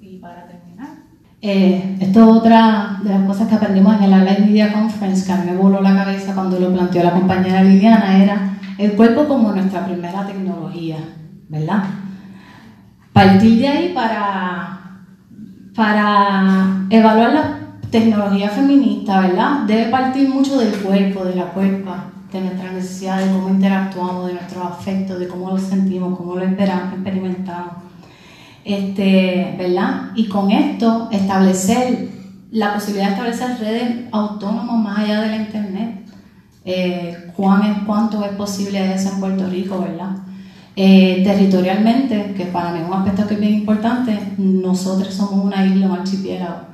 Y 0.00 0.18
para 0.18 0.46
terminar, 0.46 0.90
eh, 1.40 1.96
esto 1.98 2.20
es 2.20 2.36
otra 2.36 3.00
de 3.02 3.10
las 3.10 3.26
cosas 3.26 3.48
que 3.48 3.56
aprendimos 3.56 3.96
en 3.96 4.04
el 4.04 4.12
Online 4.12 4.46
Media 4.46 4.72
Conference, 4.72 5.26
que 5.26 5.32
a 5.32 5.38
mí 5.38 5.50
me 5.50 5.56
voló 5.56 5.80
la 5.80 6.04
cabeza 6.04 6.34
cuando 6.34 6.60
lo 6.60 6.72
planteó 6.72 7.02
la 7.02 7.14
compañera 7.14 7.64
Liliana, 7.64 8.22
era 8.22 8.58
el 8.78 8.92
cuerpo 8.92 9.26
como 9.26 9.50
nuestra 9.50 9.84
primera 9.84 10.24
tecnología, 10.24 10.98
¿verdad? 11.48 11.82
Partir 13.12 13.58
de 13.58 13.66
ahí 13.66 13.92
para 13.92 14.81
para 15.74 16.86
evaluar 16.90 17.32
la 17.32 17.58
tecnología 17.90 18.48
feminista, 18.50 19.20
¿verdad? 19.20 19.60
Debe 19.66 19.90
partir 19.90 20.28
mucho 20.28 20.58
del 20.58 20.74
cuerpo, 20.82 21.24
de 21.24 21.34
la 21.36 21.46
cuerpa, 21.46 22.06
de 22.32 22.40
nuestras 22.40 22.72
necesidades, 22.72 23.26
de 23.26 23.32
cómo 23.32 23.48
interactuamos, 23.50 24.26
de 24.26 24.34
nuestros 24.34 24.64
afectos, 24.64 25.18
de 25.18 25.28
cómo 25.28 25.50
lo 25.50 25.58
sentimos, 25.58 26.16
cómo 26.18 26.36
lo 26.36 26.44
experimentamos. 26.44 27.74
Este, 28.64 29.56
¿verdad? 29.58 30.10
Y 30.14 30.28
con 30.28 30.50
esto 30.50 31.08
establecer 31.10 32.08
la 32.52 32.74
posibilidad 32.74 33.08
de 33.08 33.12
establecer 33.12 33.58
redes 33.58 34.04
autónomas 34.12 34.78
más 34.78 34.98
allá 34.98 35.22
de 35.22 35.28
la 35.28 35.36
internet. 35.36 36.06
Eh, 36.64 37.32
¿cuán, 37.34 37.84
¿Cuánto 37.86 38.24
es 38.24 38.32
posible 38.32 38.94
eso 38.94 39.10
en 39.10 39.20
Puerto 39.20 39.46
Rico, 39.48 39.80
verdad? 39.80 40.16
Eh, 40.74 41.22
territorialmente, 41.22 42.32
que 42.34 42.46
para 42.46 42.72
mí 42.72 42.80
es 42.80 42.86
un 42.86 42.94
aspecto 42.94 43.26
que 43.26 43.34
es 43.34 43.40
bien 43.40 43.54
importante, 43.54 44.34
nosotros 44.38 45.12
somos 45.12 45.44
una 45.44 45.66
isla, 45.66 45.86
un 45.86 45.92
archipiélago. 45.98 46.72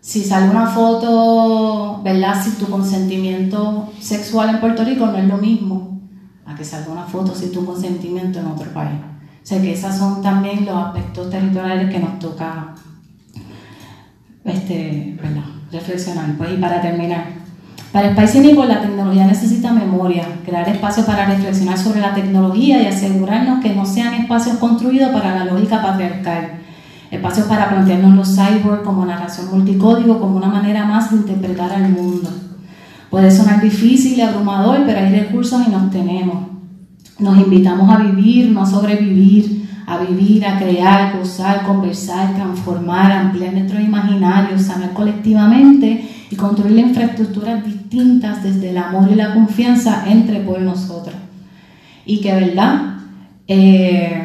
si 0.00 0.22
sale 0.22 0.50
una 0.50 0.66
foto, 0.66 2.02
¿verdad? 2.04 2.40
Si 2.44 2.52
tu 2.52 2.66
consentimiento 2.66 3.90
sexual 4.00 4.50
en 4.50 4.60
Puerto 4.60 4.84
Rico 4.84 5.06
no 5.06 5.16
es 5.16 5.26
lo 5.26 5.38
mismo 5.38 6.00
a 6.46 6.54
que 6.54 6.64
salga 6.64 6.92
una 6.92 7.04
foto 7.06 7.34
sin 7.34 7.50
tu 7.52 7.64
consentimiento 7.64 8.38
en 8.38 8.46
otro 8.46 8.70
país. 8.72 9.00
O 9.42 9.46
sea 9.46 9.60
que 9.60 9.72
esos 9.72 9.96
son 9.96 10.22
también 10.22 10.64
los 10.64 10.76
aspectos 10.76 11.30
territoriales 11.30 11.90
que 11.90 11.98
nos 11.98 12.18
toca 12.18 12.74
este, 14.44 15.18
reflexionar. 15.72 16.36
Pues, 16.36 16.52
y 16.52 16.56
para 16.56 16.80
terminar, 16.80 17.26
para 17.94 18.08
el 18.08 18.16
país 18.16 18.32
cínico 18.32 18.64
la 18.64 18.80
tecnología 18.80 19.24
necesita 19.24 19.72
memoria, 19.72 20.26
crear 20.44 20.68
espacios 20.68 21.06
para 21.06 21.26
reflexionar 21.26 21.78
sobre 21.78 22.00
la 22.00 22.12
tecnología 22.12 22.82
y 22.82 22.86
asegurarnos 22.86 23.62
que 23.62 23.72
no 23.72 23.86
sean 23.86 24.14
espacios 24.14 24.56
construidos 24.56 25.10
para 25.10 25.32
la 25.32 25.44
lógica 25.44 25.80
patriarcal 25.80 26.58
espacios 27.12 27.46
para 27.46 27.68
plantearnos 27.68 28.16
los 28.16 28.34
cyborg 28.34 28.82
como 28.82 29.06
narración 29.06 29.48
multicódigo, 29.48 30.18
como 30.18 30.38
una 30.38 30.48
manera 30.48 30.84
más 30.86 31.12
de 31.12 31.18
interpretar 31.18 31.72
al 31.72 31.88
mundo. 31.90 32.28
Puede 33.10 33.30
sonar 33.30 33.60
difícil 33.60 34.18
y 34.18 34.22
abrumador, 34.22 34.80
pero 34.84 34.98
hay 34.98 35.20
recursos 35.20 35.62
y 35.64 35.70
nos 35.70 35.88
tenemos. 35.92 36.48
Nos 37.20 37.36
invitamos 37.38 37.88
a 37.88 37.98
vivir, 37.98 38.50
no 38.50 38.62
a 38.62 38.66
sobrevivir, 38.66 39.68
a 39.86 39.98
vivir, 39.98 40.44
a 40.44 40.58
crear, 40.58 41.16
gozar, 41.16 41.62
conversar, 41.62 42.34
transformar, 42.34 43.12
ampliar 43.12 43.52
nuestros 43.52 43.80
imaginarios, 43.80 44.62
sanar 44.62 44.92
colectivamente 44.94 46.13
y 46.34 46.36
construir 46.36 46.78
infraestructuras 46.78 47.64
distintas 47.64 48.42
desde 48.42 48.70
el 48.70 48.78
amor 48.78 49.08
y 49.08 49.14
la 49.14 49.34
confianza 49.34 50.02
entre 50.08 50.40
por 50.40 50.60
nosotros. 50.60 51.14
Y 52.04 52.20
que, 52.20 52.34
¿verdad? 52.34 52.96
Eh, 53.46 54.20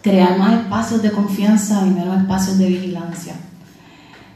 crear 0.00 0.38
más 0.38 0.60
espacios 0.60 1.02
de 1.02 1.10
confianza 1.10 1.84
y 1.84 1.90
menos 1.90 2.20
espacios 2.20 2.56
de 2.58 2.68
vigilancia. 2.68 3.34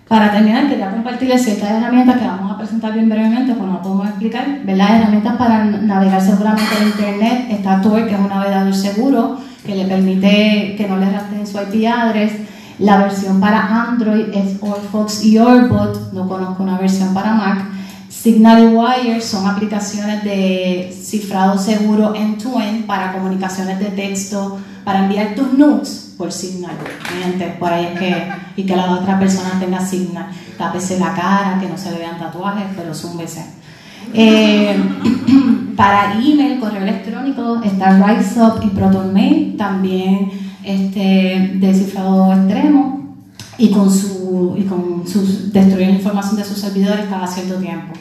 Para 0.09 0.33
terminar, 0.33 0.69
quería 0.69 0.91
compartirles 0.91 1.45
ciertas 1.45 1.71
herramientas 1.71 2.19
que 2.19 2.27
vamos 2.27 2.53
a 2.53 2.59
presentar 2.59 2.93
bien 2.93 3.09
brevemente, 3.09 3.55
pues 3.55 3.71
no 3.71 3.81
podemos 3.81 4.09
explicar, 4.09 4.61
¿verdad? 4.65 4.97
Herramientas 4.97 5.37
para 5.37 5.65
navegar 5.65 6.21
seguramente 6.21 6.75
en 6.81 6.89
Internet. 6.89 7.47
Está 7.51 7.81
Tor, 7.81 8.07
que 8.09 8.15
es 8.15 8.21
un 8.21 8.29
navegador 8.29 8.75
seguro, 8.75 9.39
que 9.65 9.77
le 9.77 9.85
permite 9.87 10.75
que 10.77 10.89
no 10.89 10.99
le 10.99 11.11
rastreen 11.11 11.47
su 11.47 11.59
IP 11.59 11.87
address. 11.87 12.33
La 12.79 12.99
versión 12.99 13.41
para 13.41 13.89
Android 13.89 14.29
es 14.33 14.57
Orfox 14.61 15.25
y 15.25 15.39
Orbot, 15.39 16.13
no 16.13 16.29
conozco 16.29 16.63
una 16.63 16.79
versión 16.79 17.13
para 17.15 17.35
Mac. 17.35 17.65
Signal 18.09 18.63
y 18.63 18.77
Wire 18.77 19.21
son 19.21 19.47
aplicaciones 19.47 20.23
de 20.23 20.95
cifrado 21.03 21.59
seguro 21.59 22.15
end-to-end 22.15 22.87
para 22.87 23.13
comunicaciones 23.13 23.79
de 23.79 23.87
texto, 23.87 24.59
para 24.85 25.05
enviar 25.05 25.35
tus 25.35 25.53
nudes 25.53 26.15
por 26.17 26.31
Signal. 26.31 26.77
Gente, 27.23 27.57
por 27.59 27.73
ahí 27.73 27.87
es 27.93 27.99
que, 27.99 28.33
y 28.57 28.65
que 28.65 28.77
la 28.77 28.93
otra 28.93 29.19
persona 29.19 29.59
tenga 29.59 29.85
Signal. 29.85 30.27
Tápese 30.57 30.99
la 30.99 31.15
cara, 31.15 31.59
que 31.61 31.69
no 31.69 31.77
se 31.77 31.91
le 31.91 31.99
vean 31.99 32.19
tatuajes, 32.19 32.67
pero 32.77 32.95
zúmbese. 32.95 33.45
Eh, 34.15 34.77
para 35.77 36.15
email, 36.15 36.61
correo 36.61 36.83
electrónico, 36.83 37.61
está 37.63 37.99
RiseUp 37.99 38.63
y 38.63 38.69
ProtonMail, 38.69 39.57
también 39.57 40.42
este, 40.65 41.53
descifrado 41.55 42.33
extremo 42.33 43.17
y 43.59 43.71
con 43.71 43.91
su, 43.93 44.55
y 44.59 44.63
con 44.63 45.07
su 45.07 45.51
destruir 45.53 45.89
la 45.89 45.95
información 45.95 46.37
de 46.37 46.45
sus 46.45 46.59
servidores 46.59 47.07
cada 47.07 47.27
cierto 47.27 47.57
tiempo 47.57 47.93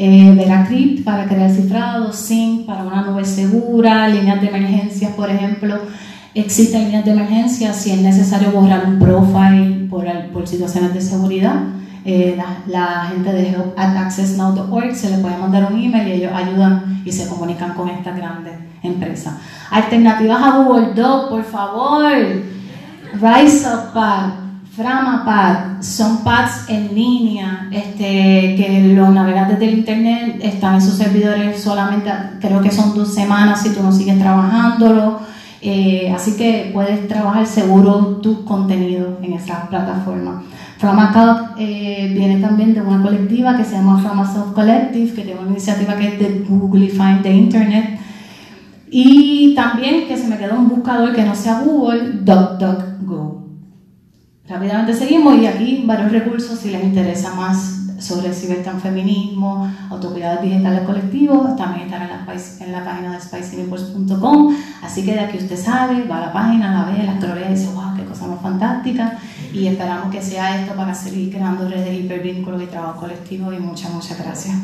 eh, 0.00 0.32
Veracrypt 0.36 1.04
para 1.04 1.26
crear 1.26 1.50
cifrado, 1.50 2.12
Sync 2.12 2.66
para 2.66 2.84
una 2.84 3.02
nube 3.02 3.24
segura, 3.24 4.08
líneas 4.08 4.40
de 4.40 4.46
emergencia, 4.46 5.10
por 5.16 5.28
ejemplo. 5.28 5.76
Existen 6.34 6.84
líneas 6.84 7.04
de 7.04 7.10
emergencia 7.10 7.72
si 7.72 7.90
es 7.90 8.00
necesario 8.00 8.52
borrar 8.52 8.86
un 8.86 9.00
profile 9.00 9.88
por, 9.90 10.06
por 10.32 10.46
situaciones 10.46 10.94
de 10.94 11.00
seguridad. 11.00 11.62
Eh, 12.10 12.38
la, 12.68 13.04
gente 13.10 13.30
de 13.30 13.54
AccessNow.org 13.76 14.94
se 14.94 15.10
le 15.10 15.18
puede 15.18 15.36
mandar 15.36 15.70
un 15.70 15.78
email 15.78 16.08
y 16.08 16.12
ellos 16.12 16.32
ayudan 16.34 17.02
y 17.04 17.12
se 17.12 17.28
comunican 17.28 17.74
con 17.74 17.90
esta 17.90 18.12
grande 18.12 18.50
empresa. 18.82 19.38
Alternativas 19.70 20.42
a 20.42 20.56
Google 20.56 20.94
Doc, 20.94 21.28
por 21.28 21.44
favor. 21.44 22.10
Rise 23.12 23.66
Up 23.68 23.92
Framapad 24.74 25.82
son 25.82 26.24
pads 26.24 26.70
en 26.70 26.94
línea 26.94 27.68
este, 27.72 28.56
que 28.56 28.94
los 28.96 29.10
navegantes 29.10 29.58
del 29.58 29.80
internet 29.80 30.40
están 30.40 30.76
en 30.76 30.80
sus 30.80 30.94
servidores 30.94 31.60
solamente, 31.60 32.10
creo 32.40 32.62
que 32.62 32.70
son 32.70 32.94
dos 32.94 33.12
semanas 33.12 33.60
si 33.60 33.74
tú 33.74 33.82
no 33.82 33.92
sigues 33.92 34.18
trabajándolo. 34.18 35.20
Eh, 35.60 36.10
así 36.14 36.36
que 36.36 36.70
puedes 36.72 37.06
trabajar 37.06 37.44
seguro 37.46 38.20
tu 38.22 38.46
contenido 38.46 39.18
en 39.20 39.34
esa 39.34 39.68
plataforma. 40.78 41.12
Framapad 41.12 41.50
eh, 41.58 42.10
viene 42.14 42.40
también 42.40 42.72
de 42.74 42.80
una 42.80 43.02
colectiva 43.02 43.56
que 43.56 43.64
se 43.64 43.72
llama 43.72 43.98
Framasoft 43.98 44.54
Collective, 44.54 45.12
que 45.12 45.22
tiene 45.22 45.40
una 45.40 45.50
iniciativa 45.50 45.96
que 45.96 46.08
es 46.08 46.18
de 46.18 46.44
Googleifying 46.48 47.22
the 47.22 47.32
Internet. 47.32 47.98
Y 48.90 49.54
también 49.54 50.06
que 50.08 50.16
se 50.16 50.28
me 50.28 50.38
quedó 50.38 50.58
un 50.58 50.68
buscador 50.68 51.14
que 51.14 51.24
no 51.24 51.34
sea 51.34 51.60
Google, 51.60 52.20
DuckDuckGo. 52.22 53.44
Rápidamente 54.48 54.94
seguimos 54.94 55.36
y 55.36 55.46
aquí 55.46 55.82
varios 55.84 56.10
recursos 56.10 56.58
si 56.58 56.70
les 56.70 56.82
interesa 56.82 57.34
más 57.34 57.77
sobre 57.98 58.32
cibertransfeminismo, 58.32 59.70
autocuidados 59.90 60.42
digitales 60.42 60.82
colectivos, 60.82 61.56
también 61.56 61.86
están 61.86 62.02
en 62.02 62.72
la, 62.72 62.84
página 62.84 63.12
de 63.12 63.20
spicynipples.com, 63.20 64.56
así 64.82 65.04
que 65.04 65.14
de 65.14 65.20
aquí 65.20 65.38
usted 65.38 65.56
sabe, 65.56 66.04
va 66.04 66.18
a 66.18 66.20
la 66.26 66.32
página, 66.32 66.72
la 66.72 66.92
ve, 66.92 67.02
la 67.04 67.14
escrorea 67.14 67.50
y 67.50 67.54
dice, 67.54 67.70
wow, 67.74 67.94
qué 67.96 68.04
cosa 68.04 68.26
más 68.26 68.40
fantástica, 68.40 69.18
y 69.52 69.66
esperamos 69.66 70.12
que 70.12 70.22
sea 70.22 70.60
esto 70.60 70.74
para 70.74 70.94
seguir 70.94 71.32
creando 71.32 71.68
redes 71.68 71.86
de 71.86 71.96
hipervínculos 71.96 72.62
y 72.62 72.66
trabajo 72.66 73.00
colectivo 73.00 73.52
y 73.52 73.58
muchas, 73.58 73.92
muchas 73.92 74.18
gracias. 74.18 74.54